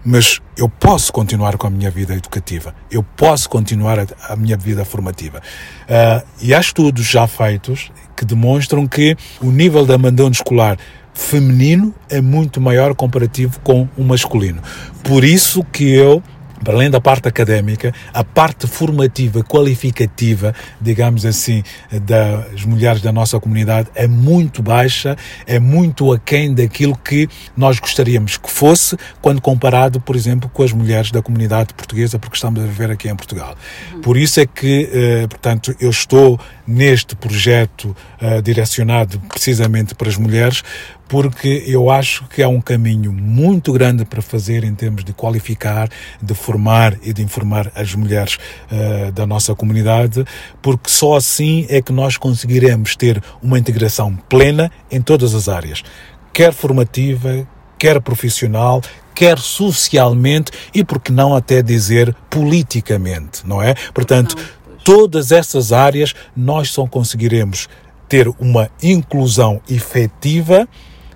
[0.05, 4.57] mas eu posso continuar com a minha vida educativa, eu posso continuar a, a minha
[4.57, 5.41] vida formativa.
[5.83, 10.77] Uh, e há estudos já feitos que demonstram que o nível de abandono escolar
[11.13, 14.61] feminino é muito maior comparativo com o masculino.
[15.03, 16.23] Por isso que eu
[16.63, 23.39] para além da parte académica, a parte formativa, qualificativa, digamos assim, das mulheres da nossa
[23.39, 29.99] comunidade é muito baixa, é muito aquém daquilo que nós gostaríamos que fosse, quando comparado,
[29.99, 33.55] por exemplo, com as mulheres da comunidade portuguesa, porque estamos a viver aqui em Portugal.
[34.01, 40.17] Por isso é que, eh, portanto, eu estou neste projeto uh, direcionado precisamente para as
[40.17, 40.63] mulheres,
[41.07, 45.89] porque eu acho que há um caminho muito grande para fazer em termos de qualificar,
[46.21, 48.37] de formar e de informar as mulheres
[48.71, 50.25] uh, da nossa comunidade,
[50.61, 55.83] porque só assim é que nós conseguiremos ter uma integração plena em todas as áreas,
[56.31, 57.47] quer formativa,
[57.77, 58.81] quer profissional,
[59.13, 63.75] quer socialmente e, por que não até dizer, politicamente, não é?
[63.93, 64.35] Portanto,
[64.83, 67.67] todas essas áreas nós só conseguiremos
[68.07, 70.67] ter uma inclusão efetiva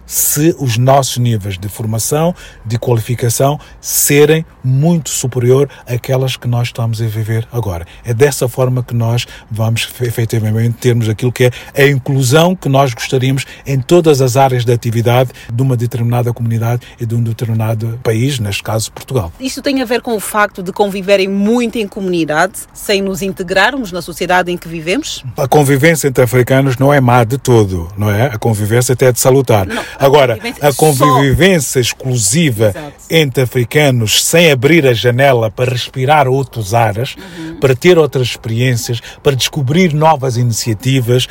[0.08, 2.34] se os nossos níveis de formação,
[2.66, 7.86] de qualificação, serem muito superior àquelas que nós estamos a viver agora.
[8.06, 12.94] É dessa forma que nós vamos efetivamente termos aquilo que é a inclusão que nós
[12.94, 18.00] gostaríamos em todas as áreas de atividade de uma determinada comunidade e de um determinado
[18.02, 19.32] país, neste caso Portugal.
[19.40, 23.92] Isto tem a ver com o facto de conviverem muito em comunidade, sem nos integrarmos
[23.92, 25.24] na sociedade em que vivemos?
[25.36, 28.28] A convivência entre africanos não é má de todo, não é?
[28.28, 29.66] A convivência até é de salutar.
[29.66, 32.94] Não Agora, a convivência exclusiva Exato.
[33.10, 37.60] entre africanos sem abrir a janela para respirar outros ares, uhum.
[37.60, 41.28] para ter outras experiências, para descobrir novas iniciativas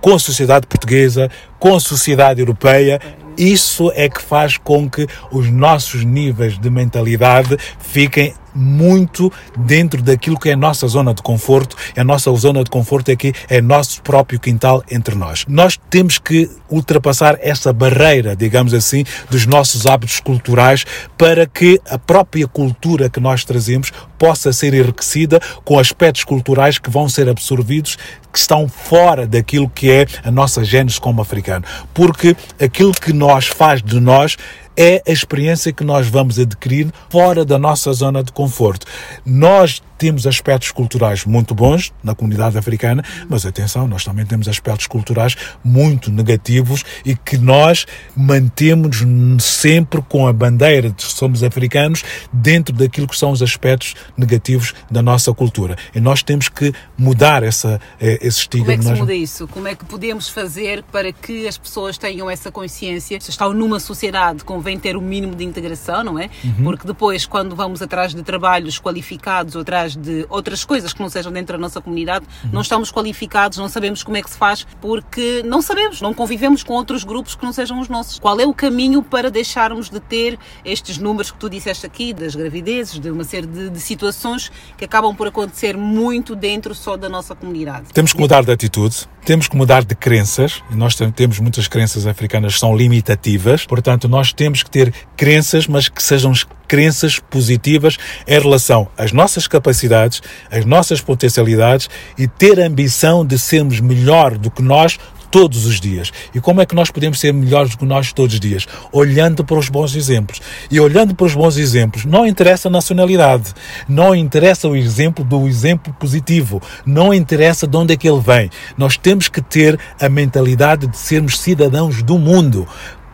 [0.00, 3.00] com a sociedade portuguesa, com a sociedade europeia,
[3.36, 10.38] isso é que faz com que os nossos níveis de mentalidade fiquem muito dentro daquilo
[10.38, 11.76] que é a nossa zona de conforto.
[11.96, 15.44] A nossa zona de conforto aqui é nosso próprio quintal entre nós.
[15.46, 20.84] Nós temos que ultrapassar essa barreira, digamos assim, dos nossos hábitos culturais
[21.16, 26.90] para que a própria cultura que nós trazemos possa ser enriquecida com aspectos culturais que
[26.90, 27.96] vão ser absorvidos
[28.32, 31.64] que estão fora daquilo que é a nossa gênese como africano.
[31.94, 34.36] Porque aquilo que nós faz de nós
[34.76, 38.86] é a experiência que nós vamos adquirir fora da nossa zona de conforto.
[39.24, 44.86] Nós temos aspectos culturais muito bons na comunidade africana, mas atenção, nós também temos aspectos
[44.86, 49.04] culturais muito negativos e que nós mantemos
[49.40, 55.02] sempre com a bandeira de somos africanos dentro daquilo que são os aspectos negativos da
[55.02, 55.76] nossa cultura.
[55.94, 58.66] E nós temos que mudar essa, eh, esse estigma.
[58.66, 59.48] Como é que se muda isso?
[59.48, 63.20] Como é que podemos fazer para que as pessoas tenham essa consciência?
[63.20, 66.28] Se estão numa sociedade, convém ter o um mínimo de integração, não é?
[66.44, 66.64] Uhum.
[66.64, 71.08] Porque depois, quando vamos atrás de trabalhos qualificados ou atrás de outras coisas que não
[71.08, 72.50] sejam dentro da nossa comunidade, uhum.
[72.52, 76.62] não estamos qualificados, não sabemos como é que se faz, porque não sabemos, não convivemos
[76.62, 78.18] com outros grupos que não sejam os nossos.
[78.18, 82.34] Qual é o caminho para deixarmos de ter estes números que tu disseste aqui, das
[82.34, 87.08] gravidezes, de uma série de, de situações que acabam por acontecer muito dentro só da
[87.08, 87.92] nossa comunidade?
[87.92, 92.54] Temos que mudar de atitude, temos que mudar de crenças, nós temos muitas crenças africanas
[92.54, 96.32] que são limitativas, portanto, nós temos que ter crenças, mas que sejam
[96.66, 103.38] crenças positivas em relação às nossas capacidades, às nossas potencialidades e ter a ambição de
[103.38, 104.98] sermos melhor do que nós
[105.30, 106.12] todos os dias.
[106.34, 108.66] E como é que nós podemos ser melhores do que nós todos os dias?
[108.92, 110.40] Olhando para os bons exemplos.
[110.70, 113.52] E olhando para os bons exemplos, não interessa a nacionalidade,
[113.88, 118.50] não interessa o exemplo do exemplo positivo, não interessa de onde é que ele vem.
[118.78, 122.66] Nós temos que ter a mentalidade de sermos cidadãos do mundo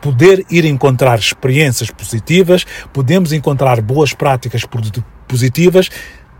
[0.03, 4.65] poder ir encontrar experiências positivas, podemos encontrar boas práticas
[5.29, 5.89] positivas,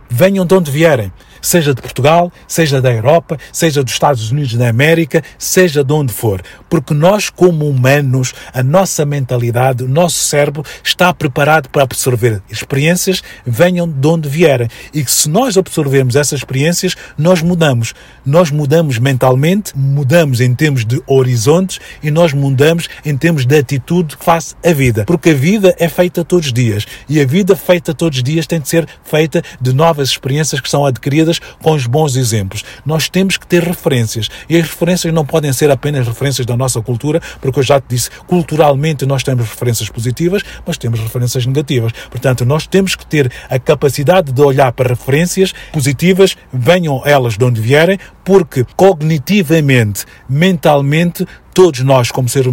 [0.09, 1.11] venham de onde vierem
[1.43, 6.13] seja de Portugal, seja da Europa, seja dos Estados Unidos da América, seja de onde
[6.13, 6.41] for.
[6.69, 13.21] Porque nós, como humanos, a nossa mentalidade, o nosso cérebro está preparado para absorver experiências,
[13.45, 14.69] venham de onde vierem.
[14.93, 17.93] E se nós absorvermos essas experiências, nós mudamos.
[18.25, 24.15] Nós mudamos mentalmente, mudamos em termos de horizontes e nós mudamos em termos de atitude
[24.17, 25.03] face à vida.
[25.05, 26.85] Porque a vida é feita todos os dias.
[27.09, 30.69] E a vida feita todos os dias tem de ser feita de novas experiências que
[30.69, 32.65] são adquiridas com os bons exemplos.
[32.83, 36.81] Nós temos que ter referências e as referências não podem ser apenas referências da nossa
[36.81, 41.91] cultura, porque eu já te disse, culturalmente nós temos referências positivas, mas temos referências negativas.
[42.09, 47.45] Portanto, nós temos que ter a capacidade de olhar para referências positivas, venham elas de
[47.45, 52.51] onde vierem, porque cognitivamente, mentalmente, todos nós, como seres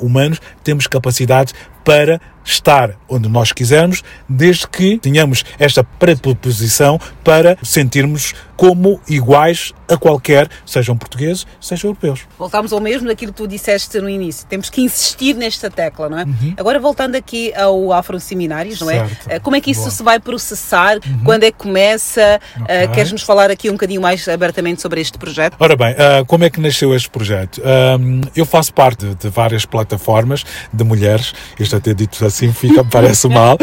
[0.00, 1.52] humanos, temos capacidade
[1.84, 9.96] para estar onde nós quisermos, desde que tenhamos esta preposição para sentirmos como iguais a
[9.96, 12.20] qualquer, sejam portugueses, sejam europeus.
[12.38, 14.46] Voltamos ao mesmo daquilo que tu disseste no início.
[14.46, 16.24] Temos que insistir nesta tecla, não é?
[16.24, 16.54] Uhum.
[16.56, 19.08] Agora, voltando aqui ao Afro Seminários, não é?
[19.08, 19.28] Certo.
[19.28, 19.90] Eh, como é que isso Boa.
[19.90, 20.96] se vai processar?
[20.96, 21.24] Uhum.
[21.24, 22.20] Quando é que começa?
[22.20, 22.86] Eh, okay.
[22.86, 25.56] Uh, Queres-nos falar aqui um bocadinho mais abertamente sobre este projeto?
[25.58, 27.58] Ora bem, uh, como é que nasceu este projeto?
[27.58, 32.84] Uh, eu faço parte de, de várias plataformas de mulheres, isto até dito assim fica,
[32.84, 33.56] parece mal,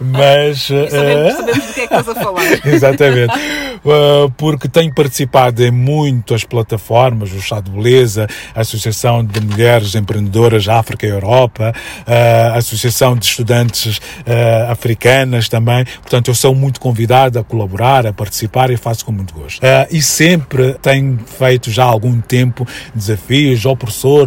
[0.00, 0.66] mas...
[0.90, 2.44] sabemos, sabemos do que é que estás a falar.
[2.66, 3.32] Exatamente.
[4.36, 10.68] porque tenho participado em muitas plataformas, o Chá de Beleza, a Associação de Mulheres Empreendedoras
[10.68, 11.72] África e Europa,
[12.06, 14.00] a Associação de Estudantes
[14.68, 15.84] Africanas também.
[15.84, 19.60] Portanto, eu sou muito convidado a colaborar, a participar e faço com muito gosto.
[19.90, 23.76] E sempre tenho feito já há algum tempo desafios ao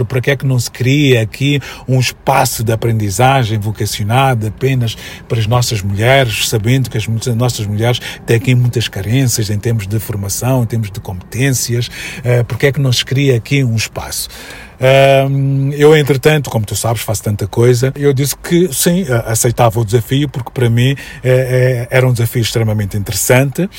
[0.06, 4.98] para que é que não se cria aqui um espaço de aprendizagem vocacionado apenas
[5.28, 9.88] para as nossas mulheres, sabendo que as nossas mulheres têm aqui muitas carências em termos
[9.88, 13.76] de formação, em termos de competências, uh, porque é que não se cria aqui um
[13.76, 14.30] espaço?
[15.78, 17.92] Eu, entretanto, como tu sabes, faço tanta coisa.
[17.96, 22.42] Eu disse que sim, aceitava o desafio, porque para mim é, é, era um desafio
[22.42, 23.70] extremamente interessante.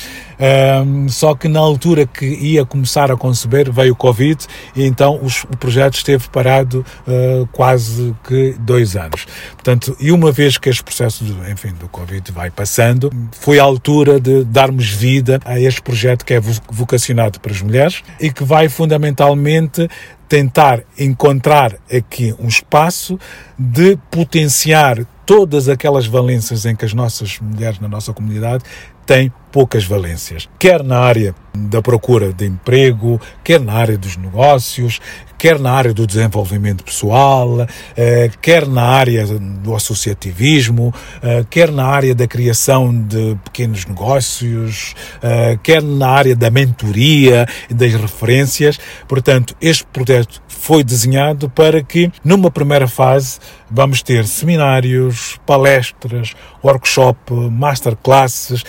[1.09, 5.43] só que na altura que ia começar a conceber, veio o Covid e então os,
[5.43, 9.25] o projeto esteve parado uh, quase que dois anos.
[9.51, 13.63] Portanto, e uma vez que este processo, do, enfim, do Covid vai passando, foi a
[13.63, 18.43] altura de darmos vida a este projeto que é vocacionado para as mulheres e que
[18.43, 19.87] vai fundamentalmente
[20.29, 23.19] tentar encontrar aqui um espaço
[23.57, 28.63] de potenciar todas aquelas valências em que as nossas mulheres na nossa comunidade
[29.07, 34.99] têm poucas valências, quer na área da procura de emprego, quer na área dos negócios,
[35.39, 40.93] quer na área do desenvolvimento pessoal, eh, quer na área do associativismo,
[41.23, 44.93] eh, quer na área da criação de pequenos negócios,
[45.23, 48.77] eh, quer na área da mentoria das referências.
[49.07, 53.39] Portanto, este projeto foi desenhado para que, numa primeira fase,
[53.71, 58.63] vamos ter seminários, palestras, workshop, masterclasses,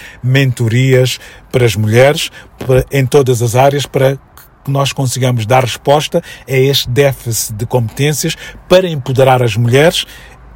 [1.50, 2.30] para as mulheres
[2.92, 4.16] em todas as áreas para
[4.64, 8.36] que nós consigamos dar resposta a este déficit de competências
[8.68, 10.04] para empoderar as mulheres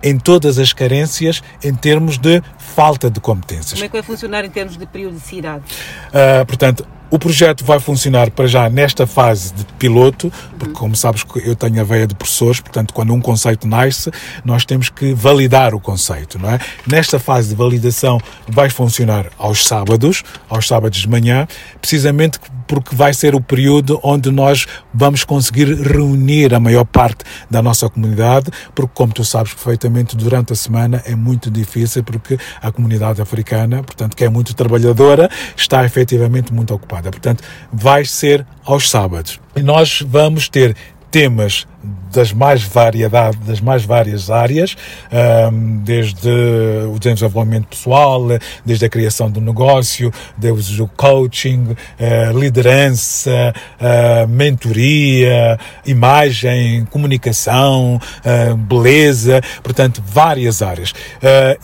[0.02, 3.72] em todas as carências em termos de falta de competências.
[3.72, 5.64] Como é que vai funcionar em termos de periodicidade?
[6.08, 11.24] Uh, portanto, o projeto vai funcionar para já nesta fase de piloto, porque como sabes
[11.44, 14.10] eu tenho a veia de professores, portanto quando um conceito nasce,
[14.44, 16.58] nós temos que validar o conceito, não é?
[16.84, 21.46] Nesta fase de validação vai funcionar aos sábados, aos sábados de manhã,
[21.80, 27.62] precisamente porque vai ser o período onde nós vamos conseguir reunir a maior parte da
[27.62, 32.72] nossa comunidade, porque como tu sabes perfeitamente, durante a semana é muito difícil porque a
[32.72, 37.03] comunidade africana, portanto que é muito trabalhadora, está efetivamente muito ocupada.
[37.10, 37.42] Portanto,
[37.72, 39.40] vai ser aos sábados.
[39.56, 40.76] E nós vamos ter
[41.10, 41.66] temas
[42.14, 44.76] das mais variedade, das mais várias áreas,
[45.82, 46.30] desde
[46.88, 48.22] o desenvolvimento pessoal,
[48.64, 58.54] desde a criação do negócio, desde o coaching, eh, liderança, eh, mentoria, imagem, comunicação, eh,
[58.54, 60.92] beleza, portanto, várias áreas.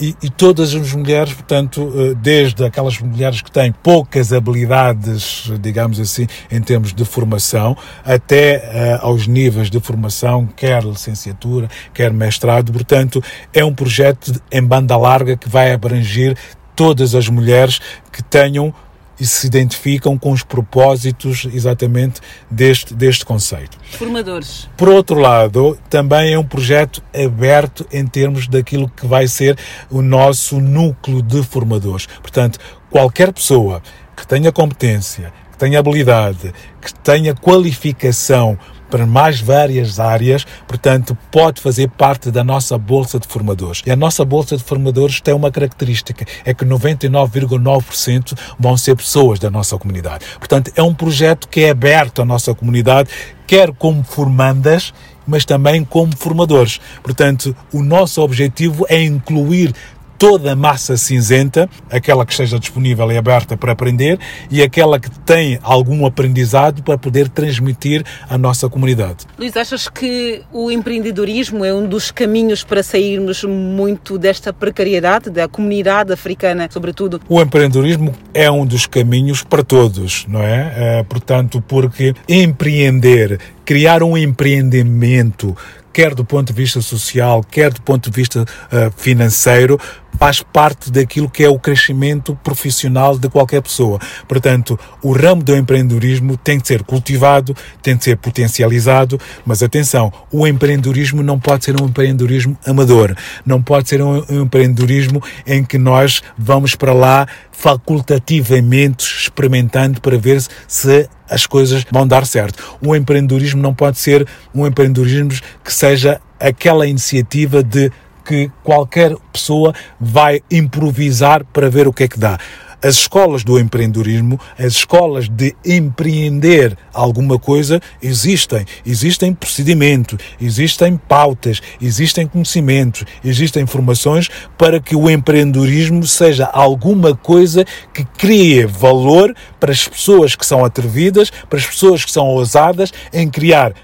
[0.00, 6.26] E, e todas as mulheres, portanto, desde aquelas mulheres que têm poucas habilidades, digamos assim,
[6.50, 10.09] em termos de formação, até aos níveis de formação
[10.56, 12.72] quer licenciatura, quer mestrado.
[12.72, 16.36] Portanto, é um projeto em banda larga que vai abranger
[16.74, 17.80] todas as mulheres
[18.12, 18.74] que tenham
[19.20, 23.76] e se identificam com os propósitos exatamente deste, deste conceito.
[23.90, 24.66] Formadores.
[24.78, 29.58] Por outro lado, também é um projeto aberto em termos daquilo que vai ser
[29.90, 32.06] o nosso núcleo de formadores.
[32.06, 32.58] Portanto,
[32.88, 33.82] qualquer pessoa
[34.16, 38.58] que tenha competência, que tenha habilidade, que tenha qualificação
[38.91, 43.82] para mais várias áreas, portanto, pode fazer parte da nossa Bolsa de Formadores.
[43.86, 49.38] E a nossa Bolsa de Formadores tem uma característica, é que 99,9% vão ser pessoas
[49.38, 50.24] da nossa comunidade.
[50.38, 53.09] Portanto, é um projeto que é aberto à nossa comunidade,
[53.47, 54.93] quer como formandas,
[55.26, 56.80] mas também como formadores.
[57.03, 59.72] Portanto, o nosso objetivo é incluir
[60.20, 64.18] toda a massa cinzenta, aquela que esteja disponível e aberta para aprender
[64.50, 69.26] e aquela que tem algum aprendizado para poder transmitir à nossa comunidade.
[69.38, 75.48] Luís, achas que o empreendedorismo é um dos caminhos para sairmos muito desta precariedade da
[75.48, 77.18] comunidade africana, sobretudo?
[77.26, 80.98] O empreendedorismo é um dos caminhos para todos, não é?
[80.98, 85.56] é portanto, porque empreender, criar um empreendimento
[85.92, 89.78] quer do ponto de vista social, quer do ponto de vista uh, financeiro,
[90.18, 93.98] faz parte daquilo que é o crescimento profissional de qualquer pessoa.
[94.28, 100.12] Portanto, o ramo do empreendedorismo tem de ser cultivado, tem de ser potencializado, mas atenção,
[100.30, 105.78] o empreendedorismo não pode ser um empreendedorismo amador, não pode ser um empreendedorismo em que
[105.78, 112.76] nós vamos para lá facultativamente experimentando para ver se as coisas vão dar certo.
[112.84, 115.30] O empreendedorismo não pode ser um empreendedorismo
[115.62, 117.92] que seja aquela iniciativa de
[118.31, 122.39] que qualquer pessoa vai improvisar para ver o que é que dá.
[122.81, 128.64] As escolas do empreendedorismo, as escolas de empreender alguma coisa existem.
[128.87, 137.66] Existem procedimentos, existem pautas, existem conhecimentos, existem informações para que o empreendedorismo seja alguma coisa
[137.93, 142.93] que crie valor para as pessoas que são atrevidas, para as pessoas que são ousadas
[143.12, 143.74] em criar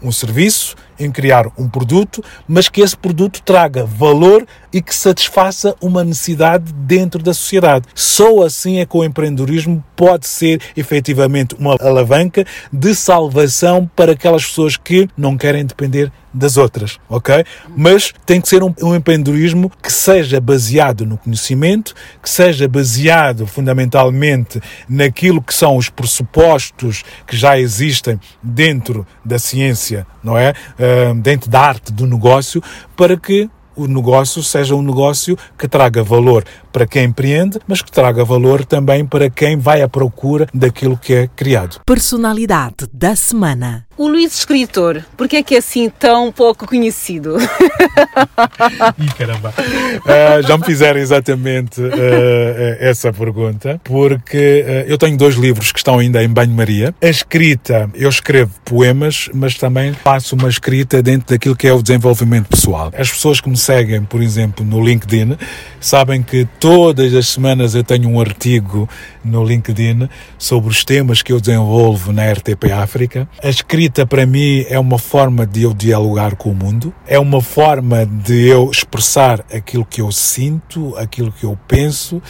[0.00, 5.74] um serviço, em criar um produto, mas que esse produto traga valor e que satisfaça
[5.80, 7.86] uma necessidade dentro da sociedade.
[7.94, 14.46] Só assim é que o empreendedorismo pode ser efetivamente uma alavanca de salvação para aquelas
[14.46, 17.44] pessoas que não querem depender das outras, ok?
[17.76, 23.46] Mas tem que ser um, um, empreendedorismo que seja baseado no conhecimento, que seja baseado
[23.46, 30.50] fundamentalmente naquilo que são os pressupostos que já existem dentro da ciência, não é?
[30.78, 32.62] Uh, dentro da arte do negócio,
[32.96, 37.90] para que o negócio seja um negócio que traga valor para quem empreende, mas que
[37.90, 41.80] traga valor também para quem vai à procura daquilo que é criado.
[41.84, 43.86] Personalidade da semana.
[43.96, 47.36] O Luís Escritor, por que é que é assim tão pouco conhecido?
[48.98, 49.52] Ih, caramba.
[49.52, 51.90] Uh, já me fizeram exatamente uh,
[52.78, 56.94] essa pergunta, porque uh, eu tenho dois livros que estão ainda em banho-maria.
[57.02, 61.82] A escrita, eu escrevo poemas, mas também faço uma escrita dentro daquilo que é o
[61.82, 62.90] desenvolvimento pessoal.
[62.96, 65.36] As pessoas que me seguem, por exemplo, no LinkedIn,
[65.80, 68.88] sabem que todas as semanas eu tenho um artigo
[69.24, 70.08] no LinkedIn
[70.38, 73.28] sobre os temas que eu desenvolvo na RTP África.
[73.42, 77.40] A escrita para mim é uma forma de eu dialogar com o mundo, é uma
[77.40, 82.22] forma de eu expressar aquilo que eu sinto, aquilo que eu penso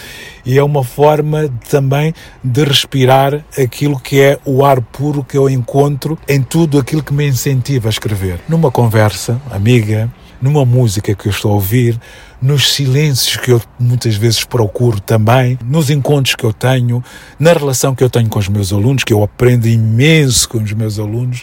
[0.45, 2.13] e é uma forma também
[2.43, 7.13] de respirar aquilo que é o ar puro que eu encontro em tudo aquilo que
[7.13, 8.41] me incentiva a escrever.
[8.49, 10.11] Numa conversa amiga,
[10.41, 12.01] numa música que eu estou a ouvir,
[12.41, 17.03] nos silêncios que eu muitas vezes procuro também, nos encontros que eu tenho,
[17.39, 20.73] na relação que eu tenho com os meus alunos, que eu aprendo imenso com os
[20.73, 21.43] meus alunos,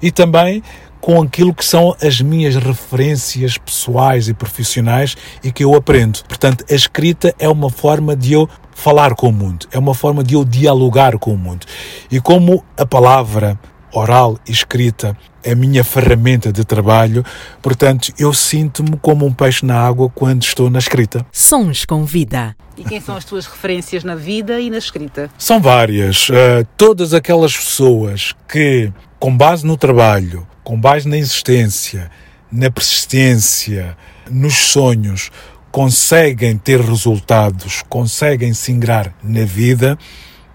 [0.00, 0.62] e também
[1.00, 6.20] com aquilo que são as minhas referências pessoais e profissionais e que eu aprendo.
[6.26, 10.24] Portanto, a escrita é uma forma de eu falar com o mundo, é uma forma
[10.24, 11.64] de eu dialogar com o mundo.
[12.10, 13.58] E como a palavra
[13.98, 17.24] oral e escrita é a minha ferramenta de trabalho,
[17.62, 21.24] portanto, eu sinto-me como um peixe na água quando estou na escrita.
[21.30, 22.56] Sons com vida.
[22.76, 25.30] E quem são as tuas referências na vida e na escrita?
[25.38, 26.28] São várias.
[26.28, 32.10] Uh, todas aquelas pessoas que, com base no trabalho, com base na existência,
[32.50, 33.96] na persistência,
[34.28, 35.30] nos sonhos,
[35.70, 39.98] conseguem ter resultados, conseguem se ingrar na vida,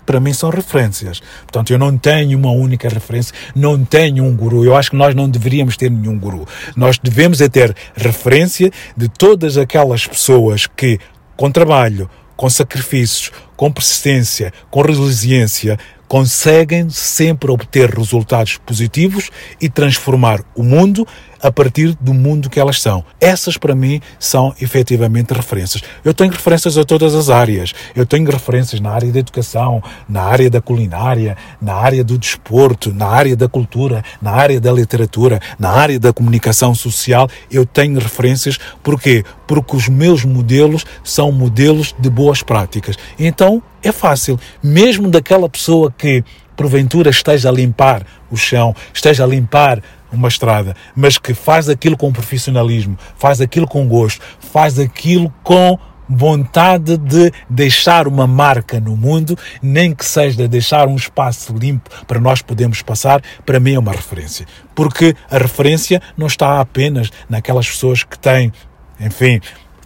[0.06, 1.22] para mim são referências.
[1.42, 4.66] Portanto, eu não tenho uma única referência, não tenho um guru.
[4.66, 6.48] Eu acho que nós não deveríamos ter nenhum guru.
[6.76, 11.00] Nós devemos é ter referência de todas aquelas pessoas que,
[11.36, 15.78] com trabalho, com sacrifícios, com persistência, com resiliência,
[16.12, 19.30] conseguem sempre obter resultados positivos
[19.62, 21.08] e transformar o mundo
[21.42, 23.02] a partir do mundo que elas são.
[23.18, 25.82] Essas, para mim, são efetivamente referências.
[26.04, 27.74] Eu tenho referências a todas as áreas.
[27.96, 32.94] Eu tenho referências na área da educação, na área da culinária, na área do desporto,
[32.94, 37.30] na área da cultura, na área da literatura, na área da comunicação social.
[37.50, 38.60] Eu tenho referências.
[38.84, 39.24] Porquê?
[39.48, 42.98] Porque os meus modelos são modelos de boas práticas.
[43.18, 44.40] Então, é fácil.
[44.64, 46.24] Mesmo daquela pessoa que
[46.56, 51.96] porventura esteja a limpar o chão, esteja a limpar uma estrada, mas que faz aquilo
[51.96, 58.98] com profissionalismo, faz aquilo com gosto, faz aquilo com vontade de deixar uma marca no
[58.98, 63.80] mundo, nem que seja deixar um espaço limpo para nós podermos passar, para mim é
[63.80, 64.46] uma referência.
[64.76, 68.52] Porque a referência não está apenas naquelas pessoas que têm,
[69.00, 69.40] enfim,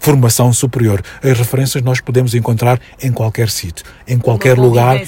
[0.06, 1.02] formação superior.
[1.24, 5.02] As referências nós podemos encontrar em qualquer sítio, em qualquer lugar,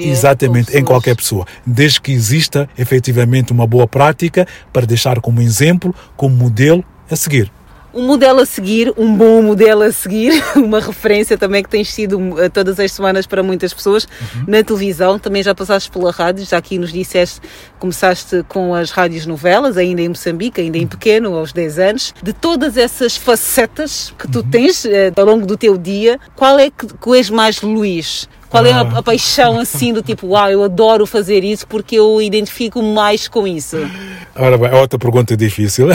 [0.00, 5.94] exatamente, em qualquer pessoa, desde que exista efetivamente uma boa prática para deixar como exemplo,
[6.16, 7.52] como modelo a seguir
[7.92, 12.40] um modelo a seguir, um bom modelo a seguir, uma referência também que tens sido
[12.40, 14.44] eh, todas as semanas para muitas pessoas uhum.
[14.46, 17.40] na televisão, também já passaste pela rádio, já aqui nos disseste,
[17.78, 22.32] começaste com as rádios novelas, ainda em Moçambique, ainda em pequeno, aos 10 anos, de
[22.32, 24.50] todas essas facetas que tu uhum.
[24.50, 28.28] tens eh, ao longo do teu dia, qual é que, que és mais Luís?
[28.50, 32.20] Qual é a, a, paixão assim do tipo, uau, eu adoro fazer isso porque eu
[32.20, 33.78] identifico mais com isso?
[34.34, 35.88] Ora bem, outra pergunta difícil.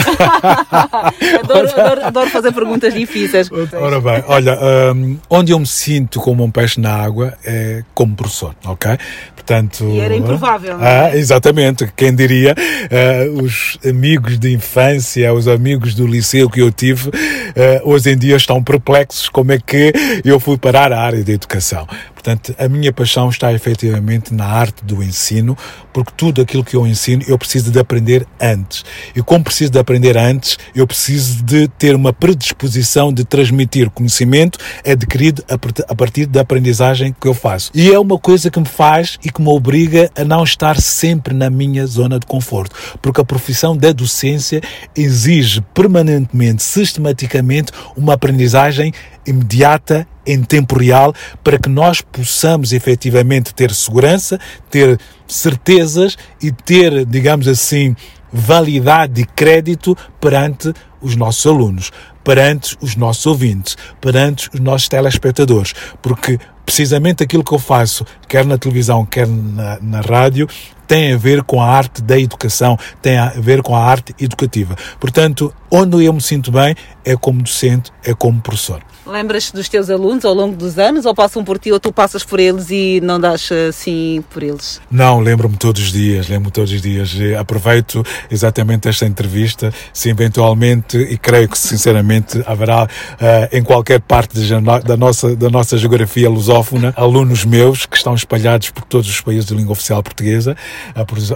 [1.42, 3.50] adoro, adoro, adoro, fazer perguntas difíceis.
[3.72, 4.58] Ora bem, olha,
[4.94, 8.96] um, onde eu me sinto como um peixe na água é como professor, ok?
[9.34, 10.76] Portanto, e era improvável.
[10.80, 11.18] Ah, é?
[11.18, 17.10] exatamente, quem diria, uh, os amigos de infância, os amigos do liceu que eu tive,
[17.10, 17.12] uh,
[17.84, 19.92] hoje em dia estão perplexos como é que
[20.24, 21.86] eu fui parar a área da educação.
[22.26, 25.56] Portanto, a minha paixão está efetivamente na arte do ensino,
[25.92, 28.84] porque tudo aquilo que eu ensino eu preciso de aprender antes.
[29.14, 34.58] E como preciso de aprender antes, eu preciso de ter uma predisposição de transmitir conhecimento
[34.84, 35.44] adquirido
[35.88, 37.70] a partir da aprendizagem que eu faço.
[37.72, 41.32] E é uma coisa que me faz e que me obriga a não estar sempre
[41.32, 44.60] na minha zona de conforto, porque a profissão da docência
[44.96, 48.92] exige permanentemente, sistematicamente, uma aprendizagem
[49.26, 54.38] imediata, em tempo real, para que nós possamos efetivamente ter segurança,
[54.70, 57.94] ter certezas e ter, digamos assim,
[58.32, 61.92] validade e crédito perante os nossos alunos,
[62.24, 68.44] perante os nossos ouvintes, perante os nossos telespectadores, porque precisamente aquilo que eu faço, quer
[68.44, 70.48] na televisão, quer na, na rádio,
[70.86, 74.76] tem a ver com a arte da educação, tem a ver com a arte educativa.
[74.98, 76.74] Portanto, onde eu me sinto bem
[77.04, 78.82] é como docente, é como professor.
[79.06, 82.24] Lembras-te dos teus alunos ao longo dos anos ou passam por ti ou tu passas
[82.24, 84.80] por eles e não das assim por eles?
[84.90, 87.16] Não, lembro-me todos os dias, lembro-me todos os dias.
[87.38, 94.40] Aproveito exatamente esta entrevista, se eventualmente, e creio que sinceramente haverá uh, em qualquer parte
[94.84, 99.44] da nossa, da nossa geografia lusófona alunos meus que estão espalhados por todos os países
[99.44, 100.56] de língua oficial portuguesa.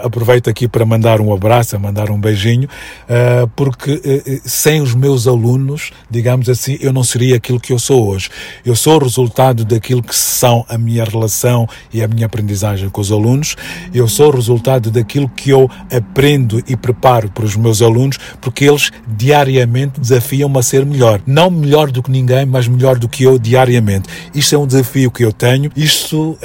[0.03, 5.29] Aproveito aqui para mandar um abraço, mandar um beijinho, uh, porque uh, sem os meus
[5.29, 8.29] alunos, digamos assim, eu não seria aquilo que eu sou hoje.
[8.65, 13.01] Eu sou o resultado daquilo que são a minha relação e a minha aprendizagem com
[13.01, 13.57] os alunos.
[13.93, 18.65] Eu sou o resultado daquilo que eu aprendo e preparo para os meus alunos, porque
[18.65, 21.21] eles diariamente desafiam-me a ser melhor.
[21.27, 24.09] Não melhor do que ninguém, mas melhor do que eu diariamente.
[24.35, 25.71] Isto é um desafio que eu tenho.
[25.77, 26.39] Isto uh,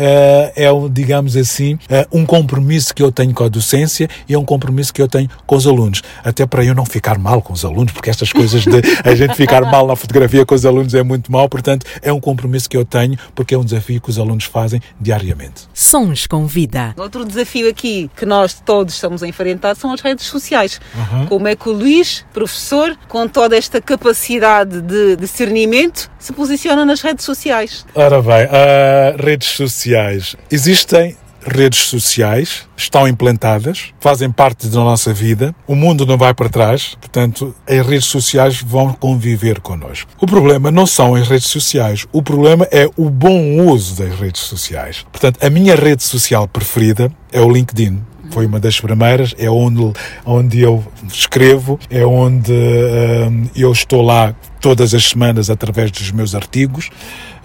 [0.55, 4.45] é, digamos assim, uh, um compromisso que eu tenho com a docência e é um
[4.45, 6.01] compromisso que eu tenho com os alunos.
[6.23, 9.35] Até para eu não ficar mal com os alunos, porque estas coisas de a gente
[9.35, 12.75] ficar mal na fotografia com os alunos é muito mal, portanto, é um compromisso que
[12.75, 15.63] eu tenho, porque é um desafio que os alunos fazem diariamente.
[15.73, 16.93] Sons com vida.
[16.97, 20.79] Outro desafio aqui que nós todos estamos a enfrentar são as redes sociais.
[20.95, 21.25] Uhum.
[21.27, 27.01] Como é que o Luís, professor, com toda esta capacidade de discernimento, se posiciona nas
[27.01, 27.85] redes sociais?
[27.93, 30.35] Ora bem, uh, redes sociais.
[30.49, 31.15] Existem
[31.45, 36.97] redes sociais estão implantadas, fazem parte da nossa vida, o mundo não vai para trás,
[36.99, 40.11] portanto, as redes sociais vão conviver connosco.
[40.19, 44.41] O problema não são as redes sociais, o problema é o bom uso das redes
[44.41, 45.05] sociais.
[45.11, 48.01] Portanto, a minha rede social preferida é o LinkedIn.
[48.31, 49.93] Foi uma das primeiras, é onde,
[50.25, 56.33] onde eu escrevo, é onde uh, eu estou lá todas as semanas através dos meus
[56.33, 56.89] artigos,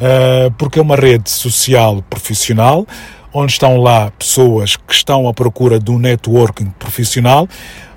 [0.00, 2.86] uh, porque é uma rede social profissional,
[3.32, 7.48] onde estão lá pessoas que estão à procura de um networking profissional,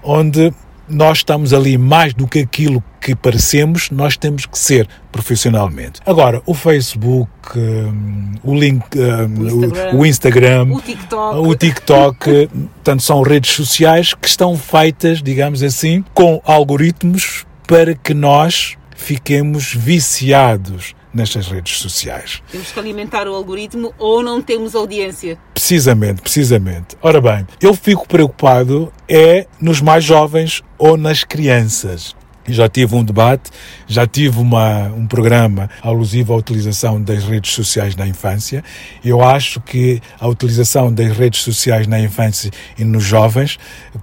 [0.03, 0.53] onde
[0.87, 5.99] nós estamos ali mais do que aquilo que parecemos, nós temos que ser profissionalmente.
[6.05, 12.49] Agora, o Facebook, um, o, link, um, o, Instagram, o, Instagram, o TikTok, o TikTok
[12.75, 19.73] portanto, são redes sociais que estão feitas, digamos assim, com algoritmos para que nós fiquemos
[19.73, 22.41] viciados nestas redes sociais.
[22.51, 25.37] Temos que alimentar o algoritmo ou não temos audiência.
[25.53, 26.97] Precisamente, precisamente.
[27.01, 32.15] Ora bem, eu fico preocupado é nos mais jovens ou nas crianças.
[32.45, 33.51] Já tive um debate,
[33.87, 38.61] já tive uma, um programa alusivo à utilização das redes sociais na infância.
[39.03, 43.57] Eu acho que a utilização das redes sociais na infância e nos jovens,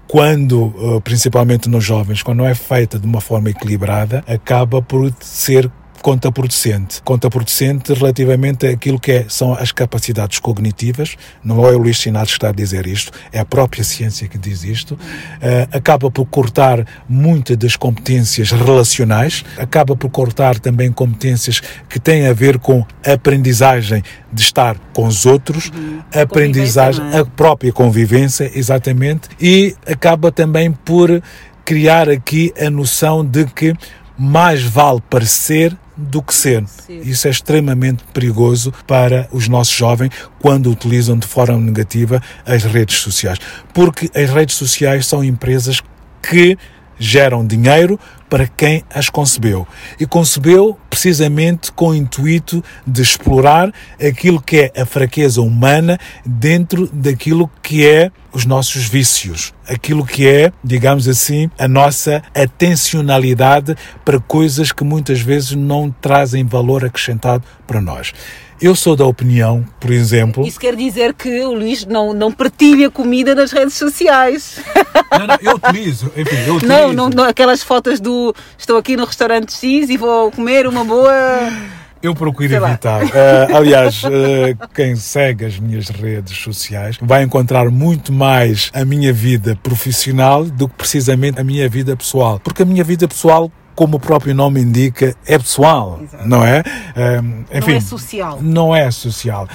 [0.09, 5.13] quando, eh, principalmente nos jovens, quando não é feita de uma forma equilibrada, acaba por
[5.21, 5.71] ser
[6.03, 7.03] contraproducente.
[7.03, 12.33] Contraproducente relativamente àquilo que é, são as capacidades cognitivas, não é o Luís Sinado que
[12.33, 16.87] está a dizer isto, é a própria ciência que diz isto, uh, acaba por cortar
[17.09, 23.13] muitas das competências relacionais, acaba por cortar também competências que têm a ver com a
[23.13, 26.01] aprendizagem de estar com os outros, uhum.
[26.15, 27.19] aprendizagem, é?
[27.19, 31.23] a própria convivência, exatamente, e acaba também por
[31.65, 33.75] criar aqui a noção de que
[34.21, 36.63] mais vale parecer do que ser.
[36.89, 42.99] Isso é extremamente perigoso para os nossos jovens quando utilizam de forma negativa as redes
[42.99, 43.39] sociais.
[43.73, 45.81] Porque as redes sociais são empresas
[46.23, 46.59] que
[47.01, 47.99] geram dinheiro
[48.29, 49.67] para quem as concebeu.
[49.99, 56.87] E concebeu precisamente com o intuito de explorar aquilo que é a fraqueza humana dentro
[56.93, 63.75] daquilo que é os nossos vícios, aquilo que é, digamos assim, a nossa atencionalidade
[64.05, 68.13] para coisas que muitas vezes não trazem valor acrescentado para nós.
[68.61, 70.47] Eu sou da opinião, por exemplo.
[70.47, 74.61] Isso quer dizer que o Luís não, não partilha comida nas redes sociais.
[75.11, 76.67] Não, não, eu utilizo, enfim, eu utilizo.
[76.67, 80.85] Não, não, não, aquelas fotos do estou aqui no restaurante X e vou comer uma
[80.85, 81.11] boa.
[82.03, 83.03] Eu procuro evitar.
[83.05, 83.09] Uh,
[83.57, 89.59] aliás, uh, quem segue as minhas redes sociais vai encontrar muito mais a minha vida
[89.63, 92.39] profissional do que precisamente a minha vida pessoal.
[92.43, 96.29] Porque a minha vida pessoal como o próprio nome indica, é pessoal, Exato.
[96.29, 96.63] não é?
[97.53, 98.39] enfim, não é social.
[98.43, 99.49] Não é social.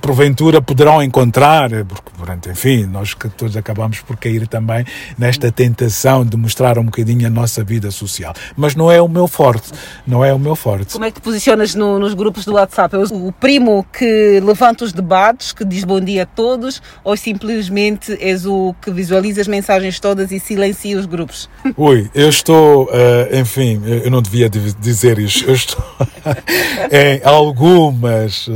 [0.00, 4.84] Porventura poderão encontrar, porque, enfim, nós que todos acabamos por cair também
[5.18, 8.32] nesta tentação de mostrar um bocadinho a nossa vida social.
[8.56, 9.72] Mas não é o meu forte,
[10.06, 10.92] não é o meu forte.
[10.92, 12.94] Como é que te posicionas no, nos grupos do WhatsApp?
[12.94, 18.16] É o primo que levanta os debates, que diz bom dia a todos, ou simplesmente
[18.20, 21.48] és o que visualiza as mensagens todas e silencia os grupos?
[21.76, 25.48] Ui, eu estou, uh, enfim, enfim, eu não devia dizer isto.
[25.48, 25.82] Eu estou
[26.92, 28.52] em algumas uh,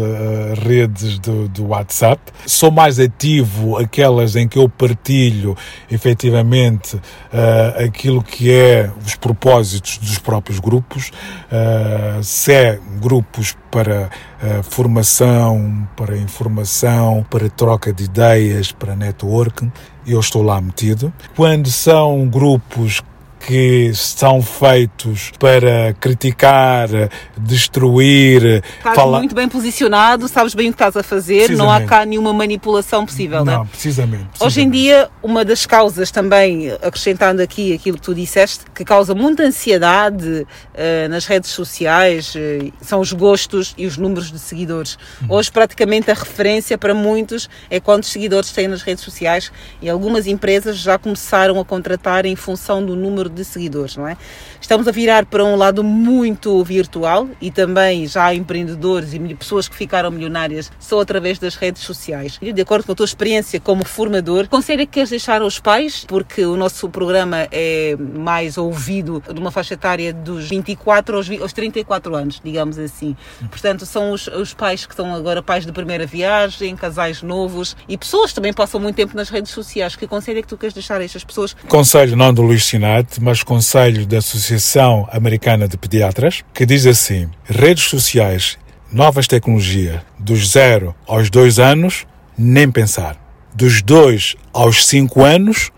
[0.63, 2.21] redes do, do WhatsApp.
[2.45, 5.57] Sou mais ativo aquelas em que eu partilho
[5.91, 11.11] efetivamente uh, aquilo que é os propósitos dos próprios grupos.
[11.51, 14.11] Uh, se é grupos para
[14.43, 19.73] uh, formação, para informação, para troca de ideias, para networking,
[20.07, 21.11] eu estou lá metido.
[21.35, 23.01] Quando são grupos
[23.47, 26.89] que são feitos para criticar,
[27.37, 28.63] destruir.
[28.77, 32.33] Estás muito bem posicionado, sabes bem o que estás a fazer, não há cá nenhuma
[32.33, 33.67] manipulação possível, não, é?
[33.67, 34.45] precisamente, precisamente.
[34.45, 39.15] Hoje em dia, uma das causas também, acrescentando aqui aquilo que tu disseste, que causa
[39.15, 44.99] muita ansiedade uh, nas redes sociais, uh, são os gostos e os números de seguidores.
[45.23, 45.37] Uhum.
[45.37, 50.27] Hoje, praticamente, a referência para muitos é quantos seguidores têm nas redes sociais e algumas
[50.27, 54.17] empresas já começaram a contratar em função do número de seguidores, não é?
[54.61, 59.69] Estamos a virar para um lado muito virtual e também já há empreendedores e pessoas
[59.69, 62.39] que ficaram milionárias só através das redes sociais.
[62.41, 65.59] E de acordo com a tua experiência como formador, conselho é que queres deixar aos
[65.59, 71.31] pais, porque o nosso programa é mais ouvido de uma faixa etária dos 24 aos,
[71.41, 73.17] aos 34 anos, digamos assim.
[73.49, 77.97] Portanto, são os, os pais que estão agora pais de primeira viagem, casais novos e
[77.97, 79.97] pessoas também passam muito tempo nas redes sociais.
[79.97, 81.55] Que conselho é que tu queres deixar a estas pessoas?
[81.69, 87.29] Conselho não do Luís Sinate, mas conselho da Associação Americana de Pediatras, que diz assim:
[87.45, 88.59] redes sociais,
[88.91, 92.07] novas tecnologias, dos 0 aos 2 anos,
[92.37, 93.17] nem pensar.
[93.55, 95.71] Dos 2 aos 5 anos,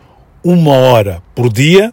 [0.45, 1.93] uma hora por dia,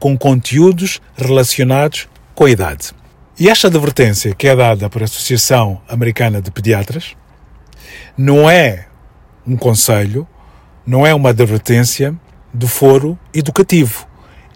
[0.00, 2.90] com conteúdos relacionados com a idade.
[3.38, 7.14] E esta advertência que é dada pela Associação Americana de Pediatras
[8.16, 8.86] não é
[9.46, 10.26] um conselho,
[10.84, 12.14] não é uma advertência
[12.52, 14.07] do foro educativo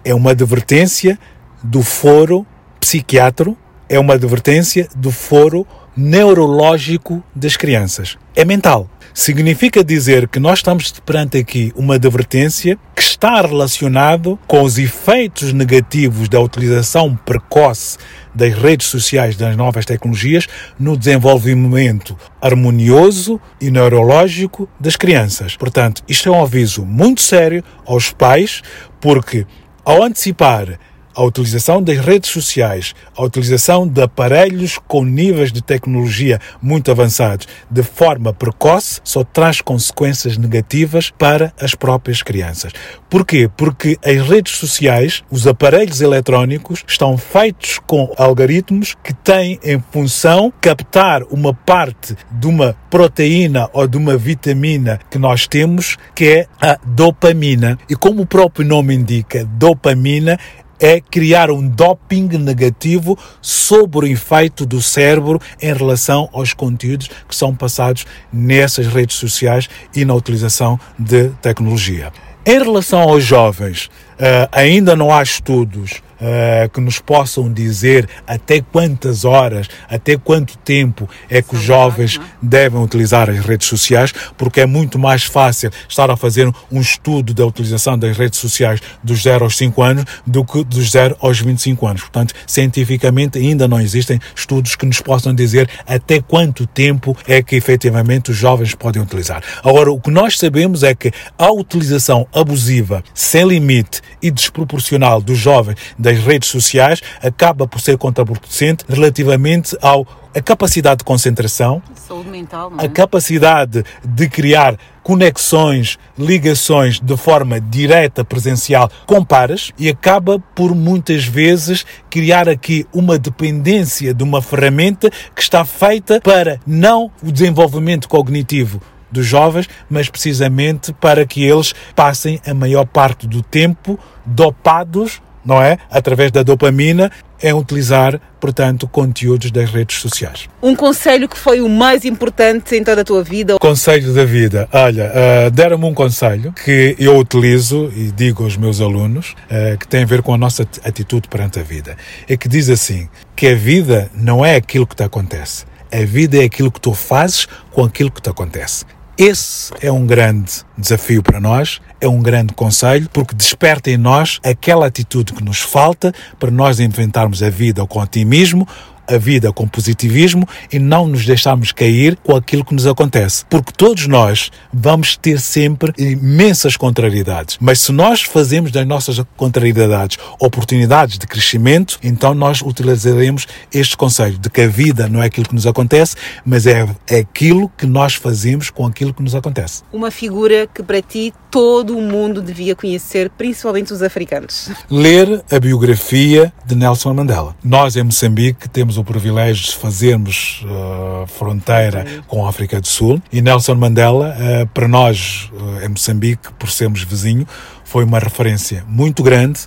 [0.05, 1.19] é uma advertência
[1.63, 2.47] do foro
[2.81, 3.57] psiquiátrico,
[3.89, 8.17] é uma advertência do foro neurológico das crianças.
[8.35, 8.89] É mental.
[9.15, 15.53] Significa dizer que nós estamos perante aqui uma advertência que está relacionado com os efeitos
[15.53, 17.99] negativos da utilização precoce
[18.35, 20.47] das redes sociais das novas tecnologias
[20.79, 25.57] no desenvolvimento harmonioso e neurológico das crianças.
[25.57, 28.63] Portanto, isto é um aviso muito sério aos pais,
[28.99, 29.47] porque
[29.85, 30.79] ao antecipar
[31.15, 37.47] a utilização das redes sociais, a utilização de aparelhos com níveis de tecnologia muito avançados
[37.71, 42.73] de forma precoce, só traz consequências negativas para as próprias crianças.
[43.09, 43.49] Porquê?
[43.57, 50.53] Porque as redes sociais, os aparelhos eletrónicos, estão feitos com algoritmos que têm em função
[50.61, 56.47] captar uma parte de uma proteína ou de uma vitamina que nós temos, que é
[56.61, 57.79] a dopamina.
[57.89, 60.39] E como o próprio nome indica, dopamina
[60.83, 67.37] é criar um doping negativo sobre o efeito do cérebro em relação aos conteúdos que
[67.37, 72.13] são passados nessas redes sociais e na utilização de tecnologia.
[72.45, 78.61] Em relação aos jovens, Uh, ainda não há estudos uh, que nos possam dizer até
[78.61, 84.61] quantas horas, até quanto tempo é que os jovens devem utilizar as redes sociais, porque
[84.61, 89.23] é muito mais fácil estar a fazer um estudo da utilização das redes sociais dos
[89.23, 92.03] 0 aos 5 anos do que dos 0 aos 25 anos.
[92.03, 97.57] Portanto, cientificamente ainda não existem estudos que nos possam dizer até quanto tempo é que
[97.57, 99.43] efetivamente os jovens podem utilizar.
[99.65, 105.39] Agora, o que nós sabemos é que a utilização abusiva, sem limite, e desproporcional dos
[105.39, 111.83] jovens das redes sociais acaba por ser contraproducente relativamente ao a capacidade de concentração,
[112.27, 112.87] mental, é?
[112.87, 120.75] a capacidade de criar conexões, ligações de forma direta, presencial com pares e acaba por
[120.75, 127.31] muitas vezes criar aqui uma dependência de uma ferramenta que está feita para não o
[127.31, 128.81] desenvolvimento cognitivo
[129.13, 135.61] dos jovens, mas precisamente para que eles passem a maior parte do tempo dopados, não
[135.61, 135.79] é?
[135.91, 137.11] Através da dopamina,
[137.43, 140.49] em utilizar, portanto, conteúdos das redes sociais.
[140.63, 143.59] Um conselho que foi o mais importante em toda a tua vida?
[143.59, 144.69] Conselho da vida.
[144.73, 149.89] Olha, uh, deram-me um conselho que eu utilizo e digo aos meus alunos, uh, que
[149.89, 151.97] tem a ver com a nossa atitude perante a vida.
[152.29, 155.65] É que diz assim, que a vida não é aquilo que te acontece.
[155.93, 158.85] A vida é aquilo que tu fazes com aquilo que te acontece.
[159.17, 164.41] Esse é um grande desafio para nós, é um grande conselho, porque desperta em nós
[164.43, 168.67] aquela atitude que nos falta para nós inventarmos a vida com otimismo,
[169.09, 173.45] a vida com positivismo e não nos deixarmos cair com aquilo que nos acontece.
[173.49, 177.57] Porque todos nós vamos ter sempre imensas contrariedades.
[177.61, 184.39] Mas se nós fazemos das nossas contrariedades oportunidades de crescimento, então nós utilizaremos este conselho
[184.39, 187.87] de que a vida não é aquilo que nos acontece, mas é, é aquilo que
[187.87, 189.83] nós fazemos com aquilo que nos acontece.
[189.93, 194.71] Uma figura que para ti todo o mundo devia conhecer, principalmente os africanos.
[194.91, 197.55] Ler a biografia de Nelson Mandela.
[197.63, 203.21] Nós em Moçambique temos o privilégio de fazermos uh, fronteira com a África do Sul.
[203.31, 207.47] E Nelson Mandela, uh, para nós uh, em Moçambique, por sermos vizinho,
[207.85, 209.61] foi uma referência muito grande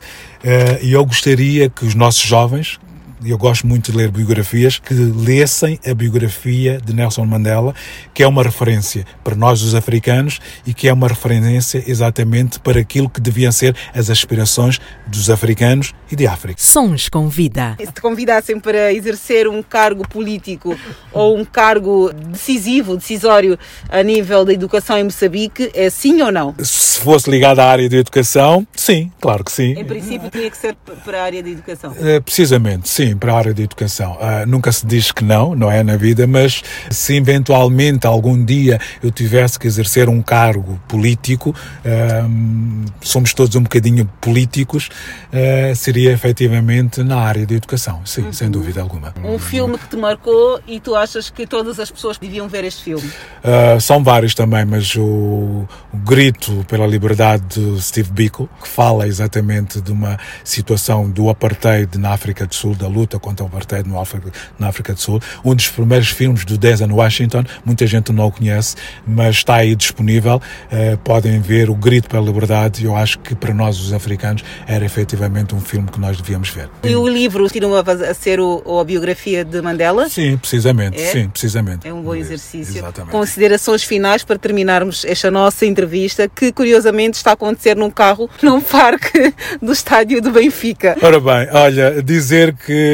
[0.81, 2.79] e eu gostaria que os nossos jovens,
[3.25, 7.73] eu gosto muito de ler biografias, que lessem a biografia de Nelson Mandela,
[8.13, 12.79] que é uma referência para nós, os africanos, e que é uma referência exatamente para
[12.79, 16.61] aquilo que deviam ser as aspirações dos africanos e de África.
[16.61, 17.75] Sons com vida.
[17.79, 20.77] Se te convidassem para exercer um cargo político
[21.11, 23.57] ou um cargo decisivo, decisório
[23.89, 26.55] a nível da educação em Moçambique, é sim ou não?
[26.59, 29.71] Se fosse ligado à área de educação, sim, claro que sim.
[29.77, 31.91] Em princípio, tinha que ser para a área de educação.
[31.91, 34.13] Uh, precisamente, sim, para a área de educação.
[34.13, 38.79] Uh, nunca se diz que não, não é na vida, mas se eventualmente algum dia
[39.01, 44.89] eu tivesse que exercer um cargo político, uh, somos todos um bocadinho políticos,
[45.75, 48.33] seria efetivamente na área de educação, sim, uhum.
[48.33, 49.13] sem dúvida alguma.
[49.23, 52.83] Um filme que te marcou e tu achas que todas as pessoas deviam ver este
[52.83, 53.11] filme?
[53.79, 59.81] são vários também, mas o, o Grito pela Liberdade de Steve Biko, que fala exatamente
[59.81, 63.99] de uma situação do apartheid na África do Sul, da luta contra o apartheid no
[63.99, 65.21] África, na África do Sul.
[65.43, 68.75] Um dos primeiros filmes do Denzel Washington, muita gente não o conhece,
[69.05, 70.41] mas está aí disponível.
[70.71, 74.43] Uh, podem ver o Grito pela Liberdade e eu acho que para nós, os africanos,
[74.67, 76.69] era efetivamente um filme que nós devíamos ver.
[76.83, 80.09] E o livro continua a ser o, a biografia de Mandela?
[80.09, 81.01] Sim, precisamente.
[81.01, 81.11] É?
[81.11, 81.87] Sim, precisamente.
[81.87, 82.77] É um bom exercício.
[82.77, 83.11] Exatamente.
[83.11, 88.61] Considerações finais para terminarmos esta nossa entrevista, que curiosamente está a acontecer num carro num
[88.61, 90.95] parque do estádio do Benfica.
[91.01, 92.84] Ora bem, olha, dizer que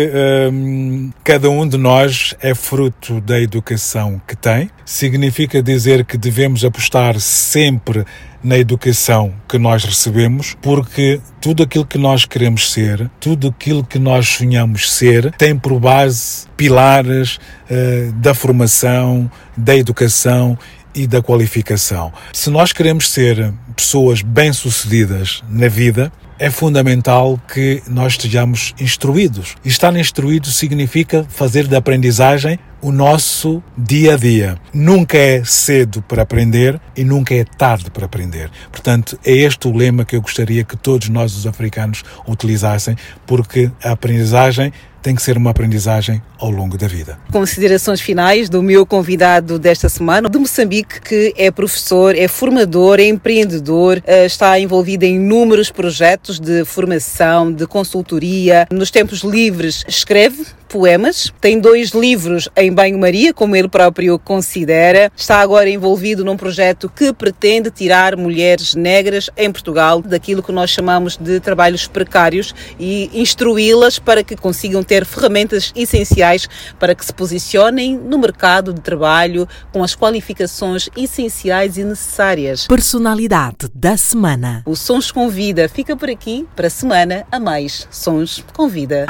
[0.52, 6.64] hum, cada um de nós é fruto da educação que tem, significa dizer que devemos
[6.66, 8.06] apostar sempre
[8.44, 14.00] na educação que nós recebemos, porque tudo aquilo que nós queremos ser, tudo aquilo que
[14.00, 20.58] nós sonhamos ser, tem por base pilares uh, da formação, da educação
[20.94, 22.12] e da qualificação.
[22.34, 26.12] Se nós queremos ser pessoas bem-sucedidas na vida,
[26.42, 29.56] é fundamental que nós estejamos instruídos.
[29.64, 34.58] Estar instruído significa fazer da aprendizagem o nosso dia a dia.
[34.74, 38.50] Nunca é cedo para aprender e nunca é tarde para aprender.
[38.72, 42.96] Portanto, é este o lema que eu gostaria que todos nós, os africanos, utilizassem,
[43.28, 47.18] porque a aprendizagem tem que ser uma aprendizagem ao longo da vida.
[47.32, 53.06] Considerações finais do meu convidado desta semana, de Moçambique, que é professor, é formador, é
[53.06, 58.68] empreendedor, eh, está envolvido em inúmeros projetos de formação, de consultoria.
[58.72, 65.12] Nos tempos livres escreve poemas, tem dois livros em banho-maria, como ele próprio considera.
[65.16, 70.70] Está agora envolvido num projeto que pretende tirar mulheres negras em Portugal daquilo que nós
[70.70, 76.48] chamamos de trabalhos precários e instruí-las para que consigam ter ferramentas essenciais
[76.80, 82.68] para que se posicionem no mercado de trabalho com as qualificações essenciais e necessárias.
[82.68, 84.64] Personalidade da semana.
[84.66, 87.88] O Sons Convida fica por aqui para a semana a mais.
[87.92, 89.06] Sons Convida.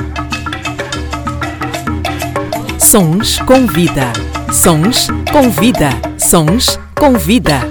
[2.92, 4.12] Sons com vida.
[4.52, 5.92] Sons com vida.
[6.18, 7.62] Sons com vida.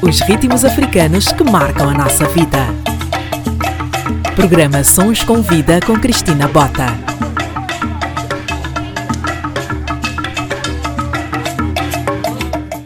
[0.00, 2.58] Os ritmos africanos que marcam a nossa vida.
[4.36, 6.86] Programa Sons com Vida com Cristina Bota.